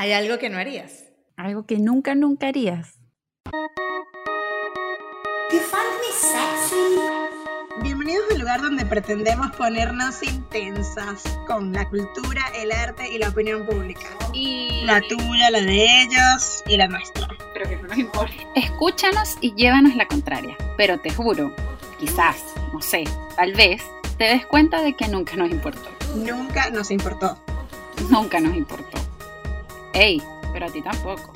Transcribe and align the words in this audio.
¿Hay 0.00 0.12
algo 0.12 0.38
que 0.38 0.48
no 0.48 0.58
harías? 0.58 1.06
Algo 1.36 1.66
que 1.66 1.76
nunca, 1.80 2.14
nunca 2.14 2.46
harías. 2.46 3.00
You 5.50 5.58
find 5.58 5.98
me 5.98 6.12
sexy? 6.12 7.82
Bienvenidos 7.82 8.24
al 8.30 8.38
lugar 8.38 8.62
donde 8.62 8.86
pretendemos 8.86 9.50
ponernos 9.56 10.22
intensas 10.22 11.24
con 11.48 11.72
la 11.72 11.88
cultura, 11.88 12.44
el 12.54 12.70
arte 12.70 13.08
y 13.12 13.18
la 13.18 13.30
opinión 13.30 13.66
pública. 13.66 14.06
Y 14.32 14.82
La 14.84 15.00
tuya, 15.00 15.50
la 15.50 15.62
de 15.62 16.02
ellos 16.02 16.62
y 16.68 16.76
la 16.76 16.86
nuestra. 16.86 17.26
pero 17.52 17.68
que 17.68 17.74
no 17.74 17.88
nos 17.88 17.98
importa. 17.98 18.36
Escúchanos 18.54 19.36
y 19.40 19.52
llévanos 19.56 19.96
la 19.96 20.06
contraria. 20.06 20.56
Pero 20.76 21.00
te 21.00 21.10
juro, 21.10 21.52
quizás, 21.98 22.36
no 22.72 22.80
sé, 22.80 23.02
tal 23.34 23.52
vez, 23.54 23.82
te 24.16 24.26
des 24.26 24.46
cuenta 24.46 24.80
de 24.80 24.94
que 24.94 25.08
nunca 25.08 25.34
nos 25.34 25.50
importó. 25.50 25.90
Nunca 26.14 26.70
nos 26.70 26.92
importó. 26.92 27.36
Nunca 28.10 28.38
nos 28.38 28.54
importó. 28.54 28.97
Ey, 30.00 30.22
pero 30.52 30.66
a 30.66 30.68
ti 30.68 30.80
tampoco. 30.80 31.32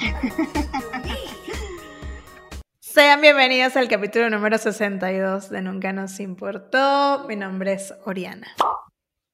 Sean 2.79 3.20
bienvenidos 3.20 3.77
al 3.77 3.89
capítulo 3.89 4.30
número 4.30 4.57
62 4.57 5.51
de 5.51 5.62
Nunca 5.62 5.93
nos 5.93 6.20
importó. 6.20 7.25
Mi 7.27 7.34
nombre 7.34 7.73
es 7.73 7.93
Oriana. 8.05 8.55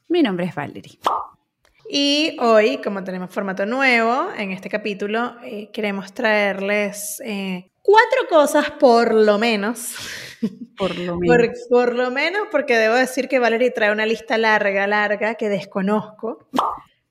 Mi 0.08 0.22
nombre 0.22 0.46
es 0.46 0.54
Valerie. 0.54 0.98
Y 1.90 2.38
hoy, 2.40 2.78
como 2.78 3.04
tenemos 3.04 3.30
formato 3.30 3.66
nuevo, 3.66 4.28
en 4.34 4.50
este 4.52 4.70
capítulo 4.70 5.36
eh, 5.44 5.70
queremos 5.74 6.14
traerles 6.14 7.20
eh, 7.22 7.70
cuatro 7.82 8.28
cosas 8.30 8.70
por 8.70 9.12
lo 9.12 9.36
menos. 9.38 9.94
Por 10.74 10.96
lo 10.96 11.18
Por, 11.26 11.40
menos. 11.40 11.66
por 11.68 11.94
lo 11.94 12.10
menos 12.10 12.48
porque 12.50 12.78
debo 12.78 12.94
decir 12.94 13.28
que 13.28 13.38
Valerie 13.38 13.72
trae 13.72 13.92
una 13.92 14.06
lista 14.06 14.38
larga, 14.38 14.86
larga, 14.86 15.34
que 15.34 15.50
desconozco. 15.50 16.48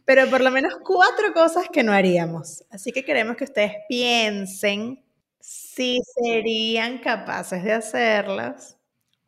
Pero 0.08 0.30
por 0.30 0.40
lo 0.40 0.50
menos 0.52 0.74
cuatro 0.86 1.34
cosas 1.34 1.68
que 1.72 1.84
no 1.84 1.92
haríamos. 1.92 2.64
Así 2.72 2.94
que 2.94 3.04
queremos 3.04 3.36
que 3.36 3.44
ustedes 3.44 3.74
piensen 3.90 5.04
si 5.42 6.00
serían 6.24 7.00
capaces 7.00 7.62
de 7.62 7.74
hacerlas 7.74 8.78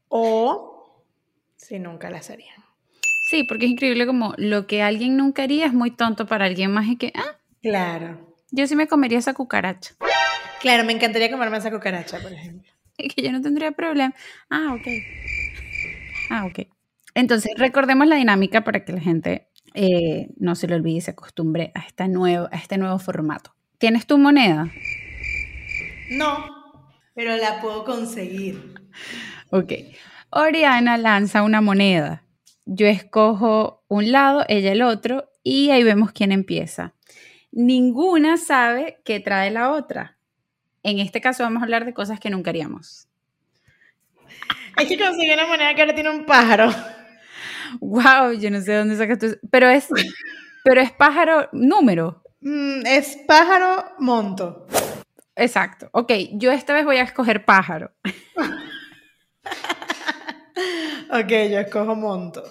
o 0.08 1.04
si 1.58 1.80
nunca 1.80 2.10
las 2.10 2.30
harían. 2.30 2.56
Sí, 3.30 3.44
porque 3.44 3.66
es 3.66 3.72
increíble 3.72 4.08
como 4.08 4.34
lo 4.38 4.68
que 4.68 4.82
alguien 4.82 5.18
nunca 5.18 5.44
haría 5.44 5.66
es 5.66 5.74
muy 5.74 5.92
tonto 5.92 6.26
para 6.28 6.46
alguien 6.46 6.72
más 6.72 6.88
y 6.88 6.96
que, 6.96 7.12
ah, 7.14 7.38
Claro. 7.62 8.34
yo 8.50 8.66
sí 8.66 8.78
me 8.78 8.88
comería 8.88 9.20
esa 9.20 9.34
cucaracha. 9.34 9.96
Claro, 10.62 10.86
me 10.86 10.94
encantaría 10.94 11.30
comerme 11.30 11.58
esa 11.58 11.72
cucaracha, 11.72 12.20
por 12.22 12.32
ejemplo. 12.32 12.72
que 12.98 13.22
yo 13.22 13.34
no 13.34 13.42
tendría 13.42 13.74
problema. 13.74 14.16
Ah, 14.50 14.76
ok. 14.80 14.88
Ah, 16.30 16.46
ok. 16.46 16.68
Entonces, 17.16 17.52
recordemos 17.58 18.08
la 18.08 18.16
dinámica 18.16 18.64
para 18.64 18.86
que 18.86 18.94
la 18.94 19.02
gente 19.02 19.49
eh, 19.74 20.30
no 20.38 20.56
se 20.56 20.68
le 20.68 20.76
olvide 20.76 20.98
y 20.98 21.02
se 21.02 21.12
acostumbre 21.12 21.72
a, 21.76 21.80
esta 21.82 22.08
nuevo, 22.08 22.48
a 22.52 22.58
este 22.58 22.78
nuevo 22.78 23.00
formato. 23.00 23.54
¿Tienes 23.78 24.06
tu 24.06 24.18
moneda? 24.18 24.72
No, 26.12 26.46
pero 27.14 27.36
la 27.38 27.62
puedo 27.62 27.86
conseguir. 27.86 28.76
Ok. 29.52 29.74
Oriana 30.32 30.98
lanza 30.98 31.44
una 31.44 31.62
moneda. 31.62 32.24
Yo 32.66 32.88
escojo 32.88 33.84
un 33.88 34.12
lado, 34.12 34.46
ella 34.48 34.72
el 34.72 34.82
otro, 34.82 35.32
y 35.44 35.72
ahí 35.72 35.84
vemos 35.84 36.12
quién 36.12 36.32
empieza. 36.32 36.94
Ninguna 37.52 38.38
sabe 38.38 39.00
qué 39.04 39.20
trae 39.20 39.50
la 39.50 39.72
otra. 39.72 40.18
En 40.84 41.00
este 41.00 41.20
caso 41.20 41.44
vamos 41.44 41.62
a 41.62 41.66
hablar 41.66 41.86
de 41.86 41.94
cosas 41.94 42.20
que 42.20 42.30
nunca 42.30 42.52
haríamos. 42.52 43.08
Es 44.78 44.88
que 44.88 44.98
conseguí 44.98 45.32
una 45.32 45.48
moneda 45.48 45.74
que 45.74 45.82
ahora 45.82 45.96
tiene 45.96 46.10
un 46.12 46.26
pájaro. 46.26 46.72
Wow, 47.80 48.34
yo 48.34 48.50
no 48.52 48.62
sé 48.62 48.76
dónde 48.76 48.96
sacas 48.98 49.20
tú. 49.20 49.38
Pero 49.52 49.70
es, 49.70 49.88
pero 50.64 50.82
es 50.82 50.92
pájaro 50.92 51.50
número. 51.52 52.24
Mm, 52.42 52.86
es 52.86 53.18
pájaro 53.28 53.86
monto. 54.00 54.68
Exacto. 55.36 55.90
Ok, 55.94 56.12
yo 56.34 56.52
esta 56.52 56.74
vez 56.74 56.86
voy 56.86 56.98
a 56.98 57.04
escoger 57.04 57.46
pájaro. 57.46 57.92
Ok, 61.12 61.30
yo 61.30 61.60
escojo 61.60 61.96
monto. 61.96 62.44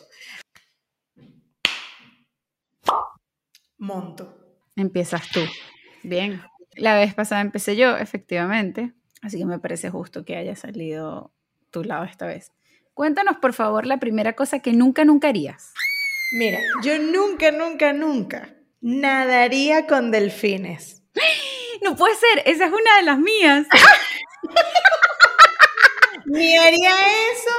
Monto. 3.78 4.37
Empiezas 4.75 5.28
tú. 5.28 5.39
Bien. 6.03 6.43
La 6.75 6.97
vez 6.97 7.15
pasada 7.15 7.41
empecé 7.41 7.77
yo, 7.77 7.97
efectivamente. 7.97 8.95
Así 9.23 9.39
que 9.39 9.45
me 9.45 9.61
parece 9.61 9.91
justo 9.91 10.25
que 10.25 10.37
haya 10.37 10.57
salido 10.57 11.33
tu 11.71 11.84
lado 11.84 12.05
esta 12.05 12.27
vez. 12.27 12.51
Cuéntanos, 12.98 13.36
por 13.36 13.53
favor, 13.54 13.86
la 13.86 13.98
primera 13.98 14.32
cosa 14.32 14.59
que 14.59 14.72
nunca, 14.72 15.04
nunca 15.04 15.28
harías. 15.28 15.72
Mira, 16.36 16.59
yo 16.82 16.98
nunca, 16.98 17.53
nunca, 17.53 17.92
nunca 17.92 18.48
nadaría 18.81 19.86
con 19.86 20.10
delfines. 20.10 21.04
No 21.81 21.94
puede 21.94 22.16
ser, 22.16 22.42
esa 22.44 22.64
es 22.66 22.72
una 22.72 22.97
de 22.97 23.03
las 23.04 23.19
mías. 23.20 23.69
Ni 26.26 26.56
haría 26.56 26.91
eso, 26.91 27.54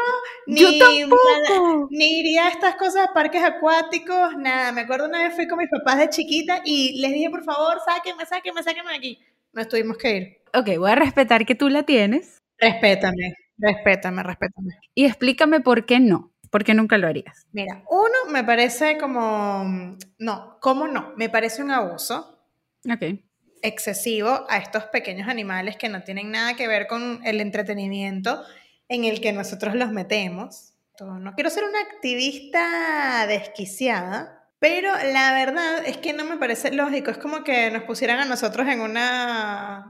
ni, 0.45 0.61
nada- 0.61 1.87
ni 1.89 2.19
iría 2.19 2.47
a 2.47 2.49
estas 2.49 2.75
cosas, 2.75 3.07
parques 3.13 3.41
acuáticos, 3.41 4.35
nada. 4.37 4.73
Me 4.73 4.81
acuerdo 4.81 5.05
una 5.05 5.23
vez 5.23 5.33
fui 5.35 5.47
con 5.47 5.57
mis 5.59 5.69
papás 5.69 5.99
de 5.99 6.09
chiquita 6.09 6.59
y 6.65 6.99
les 6.99 7.13
dije, 7.13 7.29
por 7.29 7.45
favor, 7.45 7.77
sáquenme, 7.85 8.25
sáquenme, 8.25 8.61
sáquenme 8.61 8.91
de 8.91 8.97
aquí. 8.97 9.19
Nos 9.53 9.69
tuvimos 9.69 9.97
que 9.97 10.15
ir. 10.17 10.37
Ok, 10.53 10.77
voy 10.77 10.91
a 10.91 10.95
respetar 10.95 11.45
que 11.45 11.55
tú 11.55 11.69
la 11.69 11.83
tienes 11.83 12.39
Respétame, 12.57 13.35
respétame, 13.59 14.23
respétame. 14.23 14.69
y 14.95 15.05
explícame 15.05 15.59
por 15.61 15.85
qué 15.85 15.99
no. 15.99 16.31
¿Por 16.49 16.63
qué 16.63 16.73
nunca 16.73 16.97
lo 16.97 17.05
harías? 17.07 17.45
Mira, 17.51 17.83
uno 17.91 18.31
me 18.31 18.43
parece 18.43 18.97
como, 18.97 19.95
no, 20.17 20.57
¿cómo 20.61 20.87
no? 20.87 21.13
Me 21.15 21.29
parece 21.29 21.61
un 21.61 21.69
abuso 21.69 22.43
Ok. 22.91 23.19
excesivo 23.61 24.47
a 24.49 24.57
estos 24.57 24.85
pequeños 24.85 25.27
animales 25.29 25.77
que 25.77 25.89
no 25.89 26.01
tienen 26.01 26.31
nada 26.31 26.55
que 26.55 26.67
ver 26.67 26.87
con 26.87 27.21
el 27.23 27.39
entretenimiento 27.39 28.41
en 28.87 29.03
el 29.03 29.21
que 29.21 29.31
nosotros 29.31 29.75
los 29.75 29.91
metemos. 29.91 30.73
No 30.99 31.33
quiero 31.35 31.51
ser 31.51 31.65
una 31.65 31.79
activista 31.81 33.27
desquiciada, 33.27 34.49
pero 34.57 34.91
la 35.13 35.31
verdad 35.33 35.85
es 35.85 35.97
que 35.97 36.13
no 36.13 36.25
me 36.25 36.37
parece 36.37 36.71
lógico. 36.73 37.11
Es 37.11 37.19
como 37.19 37.43
que 37.43 37.69
nos 37.69 37.83
pusieran 37.83 38.19
a 38.19 38.25
nosotros 38.25 38.67
en 38.67 38.81
una 38.81 39.87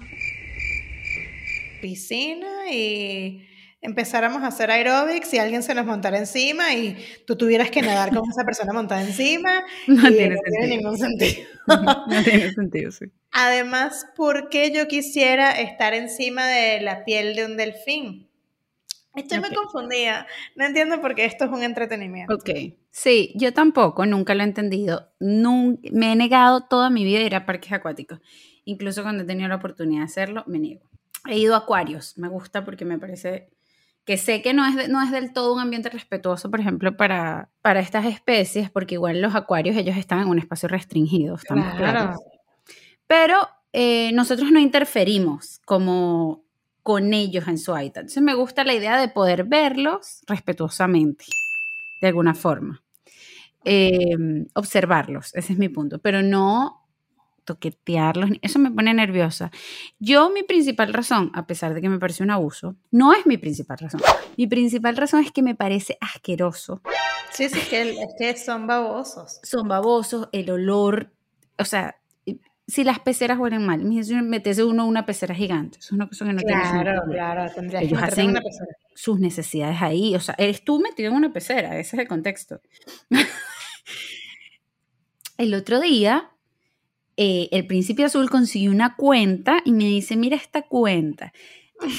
piscina 1.82 2.70
y 2.72 3.48
empezáramos 3.82 4.44
a 4.44 4.48
hacer 4.48 4.72
aeróbics 4.72 5.34
y 5.34 5.38
alguien 5.38 5.64
se 5.64 5.74
nos 5.74 5.86
montara 5.86 6.18
encima 6.18 6.74
y 6.74 6.98
tú 7.26 7.36
tuvieras 7.38 7.72
que 7.72 7.82
nadar 7.82 8.10
con 8.14 8.30
esa 8.30 8.44
persona 8.44 8.74
montada 8.74 9.02
encima. 9.02 9.64
No 9.88 10.10
y 10.10 10.16
tiene 10.16 10.36
no 10.36 10.42
tiene 10.52 10.76
ningún 10.78 10.98
sentido. 10.98 11.48
No 12.08 12.24
tiene 12.24 12.52
sentido, 12.54 12.92
sí. 12.92 13.06
Además, 13.32 14.08
¿por 14.16 14.50
qué 14.50 14.72
yo 14.72 14.88
quisiera 14.88 15.52
estar 15.52 15.94
encima 15.94 16.48
de 16.48 16.82
la 16.82 17.06
piel 17.06 17.36
de 17.36 17.46
un 17.46 17.58
delfín? 17.58 18.28
Estoy 19.16 19.40
muy 19.40 19.50
Ok. 19.50 19.56
confundida. 19.56 20.26
No 20.56 20.66
entiendo 20.66 21.00
por 21.02 21.14
qué 21.16 21.26
esto 21.26 21.46
es 21.46 21.52
un 21.52 21.64
entretenimiento. 21.64 22.34
Ok. 22.34 22.50
Sí, 22.92 23.32
yo 23.36 23.54
tampoco, 23.54 24.06
nunca 24.06 24.34
lo 24.34 24.42
he 24.42 24.46
entendido. 24.46 25.12
Nun- 25.20 25.80
me 25.92 26.12
he 26.12 26.16
negado 26.16 26.62
toda 26.62 26.90
mi 26.90 27.04
vida 27.04 27.20
a 27.20 27.24
ir 27.24 27.36
a 27.36 27.46
parques 27.46 27.72
acuáticos. 27.72 28.20
Incluso 28.66 29.04
cuando 29.04 29.24
he 29.24 29.26
tenido 29.28 29.48
la 29.48 29.56
oportunidad 29.56 30.02
de 30.02 30.06
hacerlo, 30.06 30.44
me 30.48 30.60
niego. 30.60 30.90
He 31.30 31.38
ido 31.38 31.54
a 31.54 31.60
acuarios, 31.60 32.18
me 32.18 32.30
gusta 32.30 32.66
porque 32.66 32.86
me 32.86 32.98
parece 32.98 33.50
que 34.10 34.18
sé 34.18 34.42
que 34.42 34.56
no 34.56 34.66
es, 34.66 34.76
de- 34.76 34.88
no 34.88 35.04
es 35.04 35.12
del 35.12 35.34
todo 35.34 35.54
un 35.54 35.60
ambiente 35.60 35.88
respetuoso, 35.88 36.50
por 36.50 36.60
ejemplo, 36.60 36.98
para, 36.98 37.50
para 37.62 37.80
estas 37.80 38.06
especies, 38.08 38.72
porque 38.72 38.96
igual 38.96 39.22
los 39.22 39.36
acuarios 39.36 39.76
ellos 39.78 39.96
están 39.98 40.22
en 40.22 40.30
un 40.30 40.40
espacio 40.40 40.68
restringido, 40.68 41.36
estamos 41.36 41.76
claros. 41.76 42.18
Pero 43.06 43.36
eh, 43.72 44.10
nosotros 44.14 44.52
no 44.52 44.60
interferimos 44.60 45.62
como 45.64 46.42
con 46.82 47.14
ellos 47.14 47.48
en 47.48 47.60
su 47.60 47.76
hábitat. 47.76 47.98
Entonces 48.02 48.24
me 48.24 48.34
gusta 48.34 48.64
la 48.64 48.74
idea 48.74 49.00
de 49.00 49.10
poder 49.10 49.44
verlos 49.44 50.22
respetuosamente, 50.26 51.26
de 52.02 52.08
alguna 52.08 52.34
forma. 52.34 52.82
Eh, 53.64 54.16
observarlos, 54.56 55.36
ese 55.36 55.54
es 55.54 55.60
mi 55.60 55.70
punto, 55.70 56.00
pero 56.00 56.24
no 56.24 56.79
toquetearlos, 57.54 58.30
eso 58.44 58.60
me 58.60 58.70
pone 58.70 58.94
nerviosa. 58.94 59.50
Yo 60.00 60.30
mi 60.30 60.44
principal 60.44 60.94
razón, 60.94 61.32
a 61.34 61.48
pesar 61.48 61.74
de 61.74 61.82
que 61.82 61.90
me 61.90 61.98
parece 61.98 62.22
un 62.24 62.30
abuso, 62.30 62.76
no 62.92 63.14
es 63.14 63.26
mi 63.26 63.38
principal 63.38 63.78
razón. 63.80 64.02
Mi 64.38 64.46
principal 64.46 64.96
razón 64.96 65.24
es 65.24 65.32
que 65.32 65.42
me 65.42 65.56
parece 65.56 65.98
asqueroso. 66.00 66.82
Sí, 67.32 67.50
sí, 67.50 67.58
es 67.60 67.68
que, 67.70 67.90
es 67.92 68.10
que 68.20 68.38
son 68.38 68.68
babosos. 68.68 69.40
Son 69.44 69.68
babosos, 69.68 70.30
el 70.32 70.50
olor, 70.52 71.12
o 71.58 71.66
sea, 71.66 71.96
si 72.68 72.84
las 72.84 73.00
peceras 73.00 73.40
huelen 73.40 73.66
mal, 73.66 73.84
meterse 73.84 74.64
uno 74.64 74.86
una 74.86 75.06
pecera 75.08 75.34
gigante, 75.34 75.80
eso 75.80 75.88
es 75.88 75.92
una 75.94 76.08
cosa 76.08 76.26
que 76.26 76.34
no 76.34 76.42
tiene 76.42 76.62
Claro, 76.62 76.92
sentido. 77.02 77.14
claro, 77.14 77.52
tendrías 77.56 77.82
que 77.82 77.88
Ellos 77.88 78.00
en 78.00 78.06
hacen 78.06 78.30
una 78.30 78.42
pecera. 78.42 78.76
sus 78.94 79.20
necesidades 79.20 79.82
ahí, 79.82 80.16
o 80.16 80.20
sea, 80.20 80.36
eres 80.38 80.64
tú 80.64 80.80
metido 80.80 81.10
en 81.10 81.16
una 81.16 81.34
pecera, 81.34 81.80
ese 81.80 81.96
es 81.96 82.02
el 82.02 82.08
contexto. 82.08 82.62
el 85.38 85.54
otro 85.56 85.80
día, 85.80 86.30
eh, 87.22 87.50
el 87.52 87.68
príncipe 87.68 88.06
azul 88.06 88.30
consiguió 88.30 88.72
una 88.72 88.96
cuenta 88.96 89.62
y 89.66 89.74
me 89.74 89.84
dice, 89.84 90.16
mira 90.16 90.38
esta 90.38 90.62
cuenta, 90.62 91.34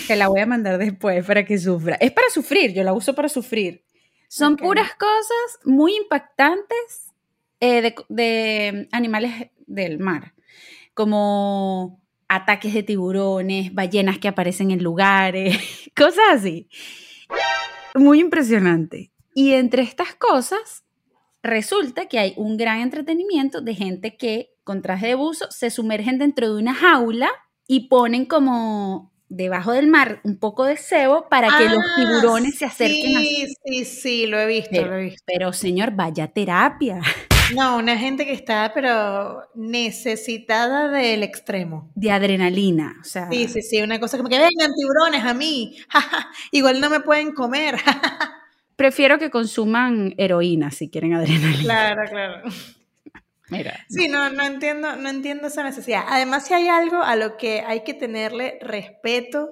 te 0.09 0.17
la 0.17 0.29
voy 0.29 0.41
a 0.41 0.47
mandar 0.47 0.79
después 0.79 1.27
para 1.27 1.45
que 1.45 1.59
sufra. 1.59 1.97
Es 1.97 2.11
para 2.11 2.31
sufrir, 2.31 2.73
yo 2.73 2.83
la 2.85 2.95
uso 2.95 3.15
para 3.15 3.29
sufrir. 3.29 3.85
Son 4.29 4.57
puras 4.57 4.95
cosas 4.95 5.59
muy 5.67 5.95
impactantes 5.95 7.13
eh, 7.61 7.83
de, 7.83 7.95
de 8.09 8.89
animales 8.93 9.51
del 9.67 9.99
mar. 9.99 10.33
como 10.95 12.01
ataques 12.27 12.73
de 12.73 12.83
tiburones, 12.83 13.75
ballenas 13.75 14.19
que 14.19 14.29
aparecen 14.29 14.71
en 14.71 14.83
lugares, 14.83 15.59
cosas 15.95 16.25
así. 16.31 16.67
Muy 17.95 18.21
impresionante. 18.21 19.13
Y 19.35 19.53
entre 19.53 19.83
estas 19.83 20.15
cosas, 20.15 20.85
resulta 21.43 22.07
que 22.07 22.19
hay 22.19 22.33
un 22.39 22.57
gran 22.57 22.81
entretenimiento 22.81 23.61
de 23.61 23.75
gente 23.75 24.17
que 24.17 24.55
con 24.71 24.83
traje 24.83 25.09
de 25.09 25.15
buzo 25.17 25.47
se 25.51 25.69
sumergen 25.69 26.17
dentro 26.19 26.55
de 26.55 26.61
una 26.63 26.73
jaula 26.75 27.29
y 27.67 27.89
ponen 27.89 28.25
como 28.25 29.11
debajo 29.29 29.73
del 29.73 29.89
mar 29.89 30.21
un 30.23 30.39
poco 30.39 30.65
de 30.65 30.77
cebo 30.77 31.29
para 31.29 31.49
que 31.59 31.65
los 31.65 31.79
Ah, 31.79 31.95
tiburones 31.97 32.57
se 32.57 32.67
acerquen 32.67 33.17
a 33.17 33.21
Sí, 33.21 33.47
sí, 33.65 33.85
sí, 33.85 34.27
lo 34.29 34.39
he 34.39 34.47
visto, 34.47 34.71
pero, 34.71 34.87
lo 34.91 34.97
he 34.99 35.03
visto. 35.07 35.23
pero, 35.27 35.53
señor, 35.53 35.91
vaya 35.97 36.29
terapia 36.29 37.01
No, 37.57 37.79
una 37.79 37.99
gente 37.99 38.25
que 38.25 38.33
está, 38.33 38.71
pero 38.73 39.43
necesitada 39.57 40.89
del 40.89 41.25
extremo. 41.25 41.91
de 41.97 42.13
adrenalina. 42.13 42.95
O 43.01 43.05
sea, 43.05 43.29
Sí, 43.29 43.49
sí, 43.49 43.61
sí, 43.63 43.83
una 43.83 43.99
cosa 43.99 44.19
como 44.19 44.29
que 44.29 44.39
vengan 44.39 44.73
tiburones 44.77 45.25
a 45.25 45.35
mí, 45.35 45.77
igual 46.53 46.81
no 46.81 46.89
me 46.91 47.01
pueden 47.01 47.33
comer. 47.33 47.75
prefiero 48.77 49.19
que 49.19 49.31
consuman 49.31 50.15
heroína 50.17 50.71
si 50.71 50.89
quieren 50.91 51.13
adrenalina. 51.15 51.63
Claro, 51.65 52.03
claro. 52.09 52.43
Mira, 53.51 53.85
Sí, 53.89 54.09
no, 54.09 54.31
no 54.31 54.45
entiendo, 54.45 54.97
no 54.97 55.09
entiendo 55.09 55.49
esa 55.49 55.63
necesidad. 55.63 56.05
Además, 56.09 56.47
si 56.47 56.55
hay 56.55 56.69
algo 56.69 57.03
a 57.03 57.17
lo 57.17 57.37
que 57.37 57.63
hay 57.67 57.83
que 57.83 57.95
tenerle 57.95 58.59
respeto, 58.63 59.51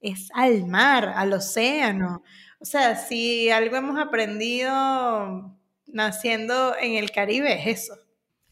es 0.00 0.28
al 0.34 0.66
mar, 0.66 1.12
al 1.16 1.32
océano. 1.32 2.22
O 2.60 2.64
sea, 2.64 2.96
si 2.96 3.50
algo 3.50 3.76
hemos 3.76 3.98
aprendido 3.98 5.58
naciendo 5.86 6.76
en 6.80 6.94
el 6.94 7.10
Caribe, 7.10 7.52
es 7.54 7.80
eso. 7.82 7.94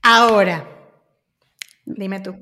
Ahora, 0.03 0.67
dime 1.85 2.21
tú. 2.21 2.35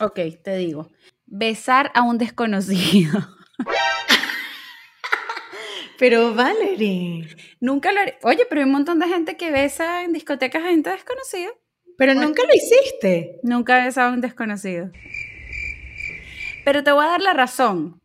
ok, 0.00 0.18
te 0.42 0.56
digo. 0.56 0.90
Besar 1.26 1.90
a 1.94 2.02
un 2.02 2.18
desconocido. 2.18 3.20
Pero 5.98 6.34
Valerie, 6.34 7.28
Nunca 7.60 7.92
lo 7.92 8.00
haré. 8.00 8.18
Oye, 8.22 8.44
pero 8.48 8.60
hay 8.60 8.66
un 8.66 8.72
montón 8.72 8.98
de 8.98 9.08
gente 9.08 9.36
que 9.36 9.50
besa 9.50 10.02
en 10.02 10.12
discotecas 10.12 10.62
a 10.62 10.68
gente 10.68 10.90
desconocida. 10.90 11.50
Pero 11.96 12.14
nunca 12.14 12.42
lo 12.42 12.54
hiciste. 12.54 13.40
Nunca 13.42 13.80
he 13.80 13.84
besado 13.86 14.10
a 14.10 14.14
un 14.14 14.20
desconocido. 14.20 14.90
Pero 16.64 16.82
te 16.82 16.92
voy 16.92 17.04
a 17.04 17.08
dar 17.08 17.20
la 17.20 17.34
razón. 17.34 18.00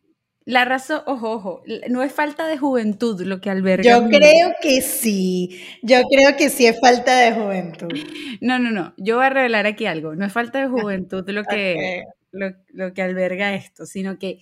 La 0.46 0.64
razón, 0.64 1.02
ojo, 1.06 1.30
ojo, 1.30 1.62
no 1.90 2.02
es 2.02 2.12
falta 2.12 2.46
de 2.46 2.58
juventud 2.58 3.20
lo 3.22 3.40
que 3.40 3.50
alberga. 3.50 3.88
Yo 3.88 4.08
creo 4.08 4.52
que 4.60 4.80
sí. 4.80 5.60
Yo 5.82 6.02
creo 6.10 6.36
que 6.36 6.48
sí 6.48 6.66
es 6.66 6.80
falta 6.80 7.16
de 7.18 7.32
juventud. 7.32 7.92
No, 8.40 8.58
no, 8.58 8.70
no. 8.70 8.94
Yo 8.96 9.16
voy 9.16 9.26
a 9.26 9.30
revelar 9.30 9.66
aquí 9.66 9.86
algo. 9.86 10.16
No 10.16 10.26
es 10.26 10.32
falta 10.32 10.60
de 10.60 10.68
juventud 10.68 11.28
lo 11.28 11.44
que, 11.44 12.04
lo 12.32 12.94
que 12.94 13.02
alberga 13.02 13.54
esto, 13.54 13.86
sino 13.86 14.18
que 14.18 14.40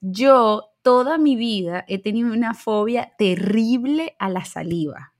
yo 0.00 0.70
toda 0.82 1.18
mi 1.18 1.36
vida 1.36 1.84
he 1.88 1.98
tenido 1.98 2.32
una 2.32 2.54
fobia 2.54 3.12
terrible 3.18 4.16
a 4.18 4.28
la 4.28 4.44
saliva. 4.44 5.11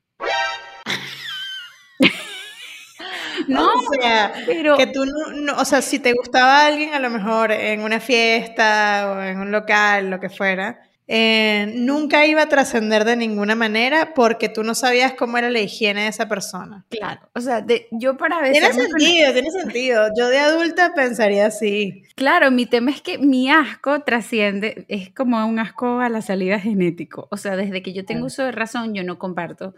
No, 3.48 3.72
O 3.74 3.80
sea, 4.00 4.32
pero 4.46 4.76
que 4.76 4.86
tú 4.86 5.04
no, 5.06 5.32
no- 5.32 5.56
o 5.58 5.64
sea, 5.64 5.82
si 5.82 5.98
te 5.98 6.12
gustaba 6.12 6.66
alguien 6.66 6.94
a 6.94 7.00
lo 7.00 7.10
mejor 7.10 7.52
en 7.52 7.80
una 7.80 8.00
fiesta 8.00 9.12
o 9.12 9.22
en 9.22 9.38
un 9.38 9.50
local, 9.52 10.10
lo 10.10 10.20
que 10.20 10.28
fuera, 10.28 10.80
eh, 11.08 11.72
nunca 11.74 12.24
iba 12.26 12.42
a 12.42 12.48
trascender 12.48 13.04
de 13.04 13.16
ninguna 13.16 13.54
manera 13.54 14.14
porque 14.14 14.48
tú 14.48 14.62
no 14.62 14.74
sabías 14.74 15.12
cómo 15.14 15.36
era 15.36 15.50
la 15.50 15.58
higiene 15.60 16.02
de 16.02 16.08
esa 16.08 16.28
persona. 16.28 16.84
claro, 16.88 17.20
o 17.34 17.40
sea, 17.40 17.60
de- 17.60 17.88
yo 17.90 18.16
para 18.16 18.40
Tiene 18.42 18.60
besarme 18.68 18.88
con- 18.88 19.00
sentido, 19.00 19.32
tiene 19.32 19.50
sentido. 19.50 20.08
Yo 20.16 20.28
de 20.28 20.38
adulta 20.38 20.92
pensaría 20.94 21.46
así. 21.46 22.04
Claro, 22.14 22.50
mi 22.50 22.66
tema 22.66 22.92
es 22.92 23.02
que 23.02 23.18
mi 23.18 23.50
asco 23.50 24.00
trasciende, 24.04 24.86
es 24.88 25.10
como 25.10 25.44
un 25.44 25.58
asco 25.58 25.98
a 26.00 26.08
la 26.08 26.22
salida 26.22 26.58
genético. 26.60 27.26
O 27.30 27.36
sea, 27.36 27.56
desde 27.56 27.82
que 27.82 27.92
yo 27.92 28.04
tengo 28.04 28.20
Claro. 28.20 28.26
uso 28.26 28.44
de 28.44 28.52
razón, 28.52 28.94
yo 28.94 29.02
no 29.04 29.18
comparto 29.18 29.74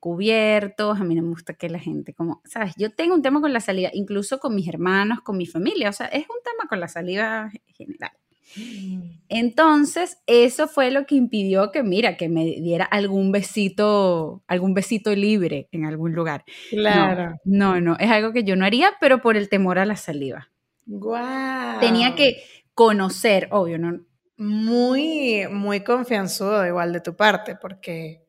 cubiertos, 0.00 0.98
a 0.98 1.04
mí 1.04 1.14
no 1.14 1.22
me 1.22 1.28
gusta 1.28 1.54
que 1.54 1.68
la 1.68 1.78
gente 1.78 2.14
como, 2.14 2.40
sabes, 2.44 2.74
yo 2.76 2.90
tengo 2.90 3.14
un 3.14 3.22
tema 3.22 3.40
con 3.40 3.52
la 3.52 3.60
saliva, 3.60 3.90
incluso 3.92 4.40
con 4.40 4.54
mis 4.54 4.66
hermanos, 4.66 5.20
con 5.20 5.36
mi 5.36 5.46
familia, 5.46 5.90
o 5.90 5.92
sea, 5.92 6.06
es 6.06 6.22
un 6.22 6.42
tema 6.42 6.68
con 6.68 6.80
la 6.80 6.88
saliva 6.88 7.50
general. 7.76 8.10
Entonces, 9.28 10.18
eso 10.26 10.66
fue 10.66 10.90
lo 10.90 11.06
que 11.06 11.14
impidió 11.14 11.70
que, 11.70 11.82
mira, 11.82 12.16
que 12.16 12.28
me 12.28 12.44
diera 12.44 12.84
algún 12.84 13.30
besito, 13.30 14.42
algún 14.48 14.74
besito 14.74 15.14
libre 15.14 15.68
en 15.70 15.84
algún 15.84 16.14
lugar. 16.14 16.44
Claro. 16.70 17.38
No, 17.44 17.80
no, 17.80 17.96
es 18.00 18.10
algo 18.10 18.32
que 18.32 18.42
yo 18.42 18.56
no 18.56 18.64
haría, 18.64 18.92
pero 19.00 19.20
por 19.20 19.36
el 19.36 19.48
temor 19.48 19.78
a 19.78 19.86
la 19.86 19.96
saliva. 19.96 20.50
Guau. 20.86 21.78
Tenía 21.78 22.16
que 22.16 22.42
conocer, 22.74 23.48
obvio, 23.52 23.78
no, 23.78 24.00
Muy, 24.36 25.46
muy 25.50 25.80
confianzudo 25.84 26.66
igual 26.66 26.92
de 26.92 27.00
tu 27.00 27.14
parte, 27.14 27.54
porque 27.54 28.24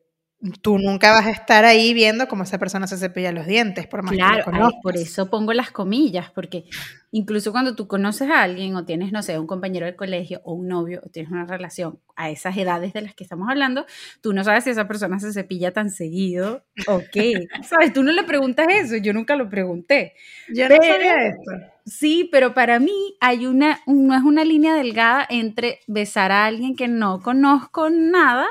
tú 0.60 0.78
nunca 0.78 1.12
vas 1.12 1.26
a 1.26 1.30
estar 1.30 1.64
ahí 1.64 1.94
viendo 1.94 2.26
cómo 2.26 2.42
esa 2.42 2.58
persona 2.58 2.86
se 2.86 2.96
cepilla 2.96 3.30
los 3.30 3.46
dientes, 3.46 3.86
por 3.86 4.02
más 4.02 4.10
que 4.10 4.16
Claro, 4.18 4.50
lo 4.50 4.66
ay, 4.66 4.72
por 4.82 4.96
eso 4.96 5.30
pongo 5.30 5.52
las 5.52 5.70
comillas, 5.70 6.30
porque 6.30 6.64
incluso 7.12 7.52
cuando 7.52 7.76
tú 7.76 7.86
conoces 7.86 8.28
a 8.28 8.42
alguien 8.42 8.74
o 8.74 8.84
tienes, 8.84 9.12
no 9.12 9.22
sé, 9.22 9.38
un 9.38 9.46
compañero 9.46 9.86
del 9.86 9.94
colegio 9.94 10.40
o 10.44 10.54
un 10.54 10.66
novio 10.66 11.00
o 11.04 11.08
tienes 11.10 11.30
una 11.30 11.46
relación 11.46 12.00
a 12.16 12.30
esas 12.30 12.56
edades 12.56 12.92
de 12.92 13.02
las 13.02 13.14
que 13.14 13.22
estamos 13.22 13.48
hablando, 13.48 13.86
tú 14.20 14.32
no 14.32 14.42
sabes 14.42 14.64
si 14.64 14.70
esa 14.70 14.88
persona 14.88 15.20
se 15.20 15.32
cepilla 15.32 15.72
tan 15.72 15.90
seguido 15.90 16.64
o 16.88 17.02
qué. 17.12 17.46
¿Sabes? 17.62 17.92
Tú 17.92 18.02
no 18.02 18.10
le 18.12 18.24
preguntas 18.24 18.66
eso, 18.68 18.96
yo 18.96 19.12
nunca 19.12 19.36
lo 19.36 19.48
pregunté. 19.48 20.14
Yo 20.52 20.68
no 20.68 20.76
Pero- 20.78 20.92
sabía 20.92 21.26
esto. 21.28 21.50
Sí, 21.84 22.28
pero 22.30 22.54
para 22.54 22.78
mí 22.78 23.16
hay 23.20 23.46
una, 23.46 23.80
no 23.86 24.14
es 24.16 24.22
una 24.22 24.44
línea 24.44 24.74
delgada 24.74 25.26
entre 25.28 25.80
besar 25.88 26.30
a 26.30 26.46
alguien 26.46 26.76
que 26.76 26.86
no 26.86 27.20
conozco 27.20 27.90
nada 27.90 28.46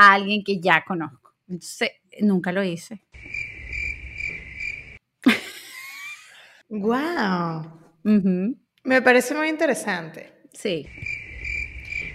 a 0.00 0.14
alguien 0.14 0.42
que 0.42 0.58
ya 0.58 0.82
conozco. 0.82 1.34
Entonces, 1.46 1.90
nunca 2.22 2.52
lo 2.52 2.64
hice. 2.64 3.02
Wow. 6.70 7.70
Me 8.82 9.02
parece 9.02 9.34
muy 9.34 9.48
interesante. 9.48 10.32
Sí. 10.52 10.86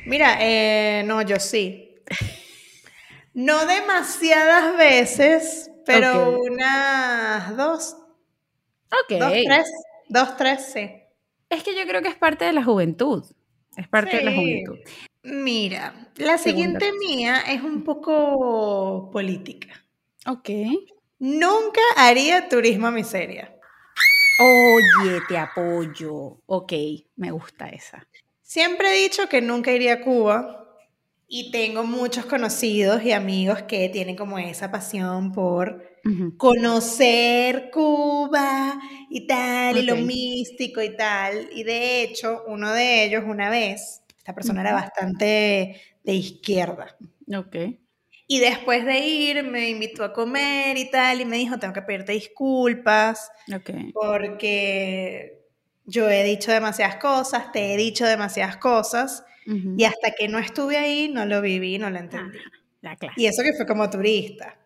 Mira, 0.08 0.38
eh, 0.40 1.04
no, 1.06 1.22
yo 1.22 1.40
sí. 1.40 1.96
No 3.34 3.66
demasiadas 3.66 4.78
veces, 4.78 5.70
pero 5.86 6.40
unas 6.40 7.56
dos, 7.58 7.98
Ok. 8.88 9.20
dos, 9.20 9.34
tres, 9.46 9.72
dos, 10.08 10.38
tres, 10.38 10.72
sí. 10.74 10.90
Es 11.50 11.62
que 11.64 11.78
yo 11.78 11.86
creo 11.86 12.02
que 12.02 12.08
es 12.08 12.16
parte 12.16 12.46
de 12.46 12.54
la 12.54 12.64
juventud. 12.64 13.24
Es 13.76 13.88
parte 13.90 14.18
de 14.18 14.24
la 14.24 14.32
juventud. 14.32 14.78
Mira, 15.26 16.12
la 16.18 16.38
Segunda 16.38 16.80
siguiente 16.80 16.92
mía 17.00 17.42
es 17.50 17.64
un 17.64 17.84
poco 17.84 19.10
política. 19.12 19.84
Ok. 20.28 20.50
Nunca 21.18 21.82
haría 21.98 22.48
turismo 22.48 22.88
a 22.88 22.92
miseria. 22.92 23.56
Oye, 24.40 25.22
te 25.28 25.38
apoyo. 25.38 26.42
Ok, 26.46 26.74
me 27.16 27.32
gusta 27.32 27.70
esa. 27.70 28.08
Siempre 28.42 28.90
he 28.90 29.02
dicho 29.02 29.28
que 29.28 29.42
nunca 29.42 29.72
iría 29.72 29.94
a 29.94 30.02
Cuba 30.02 30.78
y 31.28 31.52
tengo 31.52 31.84
muchos 31.84 32.26
conocidos 32.26 33.04
y 33.04 33.12
amigos 33.12 33.64
que 33.64 33.90
tienen 33.90 34.16
como 34.16 34.38
esa 34.38 34.70
pasión 34.72 35.32
por 35.32 35.84
conocer 36.38 37.72
Cuba 37.72 38.80
y 39.10 39.26
tal, 39.26 39.78
y 39.78 39.82
lo 39.82 39.96
místico 39.96 40.84
y 40.84 40.96
tal. 40.96 41.50
Y 41.52 41.64
de 41.64 42.04
hecho, 42.04 42.44
uno 42.48 42.72
de 42.72 43.06
ellos 43.06 43.24
una 43.26 43.50
vez, 43.50 44.04
esta 44.26 44.34
persona 44.34 44.62
era 44.62 44.74
bastante 44.74 45.80
de 46.04 46.14
izquierda. 46.14 46.98
Ok. 47.32 47.56
Y 48.26 48.40
después 48.40 48.84
de 48.84 48.98
ir, 48.98 49.44
me 49.44 49.70
invitó 49.70 50.04
a 50.04 50.14
comer 50.14 50.80
y 50.80 50.90
tal, 50.90 51.22
y 51.22 51.26
me 51.26 51.38
dijo, 51.38 51.60
tengo 51.60 51.76
que 51.76 51.84
pedirte 51.84 52.14
disculpas 52.14 53.32
Ok. 53.56 53.70
porque 53.94 55.44
yo 55.86 56.10
he 56.10 56.24
dicho 56.24 56.52
demasiadas 56.52 56.96
cosas, 56.96 57.52
te 57.52 57.72
he 57.72 57.78
dicho 57.78 58.04
demasiadas 58.08 58.58
cosas, 58.58 59.24
y 59.46 59.84
hasta 59.84 60.10
que 60.18 60.28
no 60.28 60.40
estuve 60.40 60.78
ahí, 60.78 61.08
no 61.08 61.28
lo 61.28 61.40
viví, 61.40 61.78
no 61.78 61.92
lo 61.92 62.00
entendí. 62.00 62.40
La 62.82 62.96
clase. 62.96 63.22
Y 63.22 63.28
eso 63.28 63.44
que 63.44 63.54
fue 63.54 63.68
como 63.68 63.88
turista. 63.92 64.58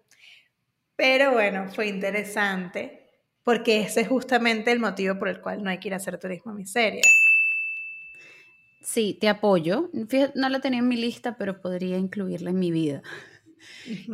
Pero 0.96 1.34
bueno, 1.34 1.68
fue 1.68 1.88
interesante 1.88 3.10
porque 3.44 3.82
ese 3.82 4.02
es 4.02 4.08
justamente 4.08 4.72
el 4.72 4.80
motivo 4.80 5.20
por 5.20 5.28
el 5.28 5.42
cual 5.42 5.64
no 5.64 5.70
hay 5.70 5.80
que 5.80 5.90
ir 5.90 5.94
a 5.96 5.98
hacer 5.98 6.18
turismo 6.18 6.52
a 6.52 6.56
miseria. 6.56 7.02
Sí, 8.90 9.16
te 9.22 9.30
apoyo. 9.30 9.92
Fíjate, 10.08 10.34
no 10.34 10.50
la 10.50 10.62
tenía 10.62 10.80
en 10.80 10.88
mi 10.88 10.98
lista, 10.98 11.38
pero 11.38 11.62
podría 11.62 12.00
incluirla 12.00 12.50
en 12.50 12.58
mi 12.58 12.72
vida. 12.72 13.04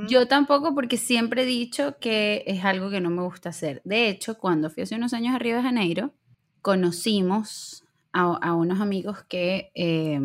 Yo 0.09 0.27
tampoco, 0.27 0.75
porque 0.75 0.97
siempre 0.97 1.43
he 1.43 1.45
dicho 1.45 1.95
que 1.97 2.43
es 2.45 2.65
algo 2.65 2.89
que 2.89 2.99
no 2.99 3.09
me 3.09 3.21
gusta 3.21 3.47
hacer. 3.47 3.81
De 3.85 4.09
hecho, 4.09 4.37
cuando 4.37 4.69
fui 4.69 4.83
hace 4.83 4.95
unos 4.95 5.13
años 5.13 5.33
a 5.33 5.39
Río 5.39 5.55
de 5.55 5.61
Janeiro, 5.61 6.13
conocimos 6.61 7.85
a, 8.11 8.23
a 8.23 8.53
unos 8.53 8.81
amigos 8.81 9.23
que 9.29 9.71
eh, 9.75 10.19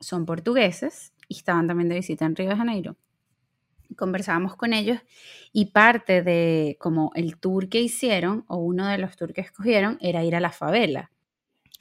son 0.00 0.24
portugueses 0.24 1.12
y 1.28 1.36
estaban 1.36 1.66
también 1.66 1.90
de 1.90 1.96
visita 1.96 2.24
en 2.24 2.34
Río 2.34 2.48
de 2.48 2.56
Janeiro. 2.56 2.96
Conversábamos 3.98 4.56
con 4.56 4.72
ellos 4.72 5.00
y 5.52 5.66
parte 5.66 6.22
de 6.22 6.78
como 6.80 7.10
el 7.14 7.36
tour 7.36 7.68
que 7.68 7.82
hicieron, 7.82 8.46
o 8.48 8.56
uno 8.56 8.86
de 8.86 8.96
los 8.96 9.18
tours 9.18 9.34
que 9.34 9.42
escogieron, 9.42 9.98
era 10.00 10.24
ir 10.24 10.34
a 10.34 10.40
la 10.40 10.50
favela. 10.50 11.11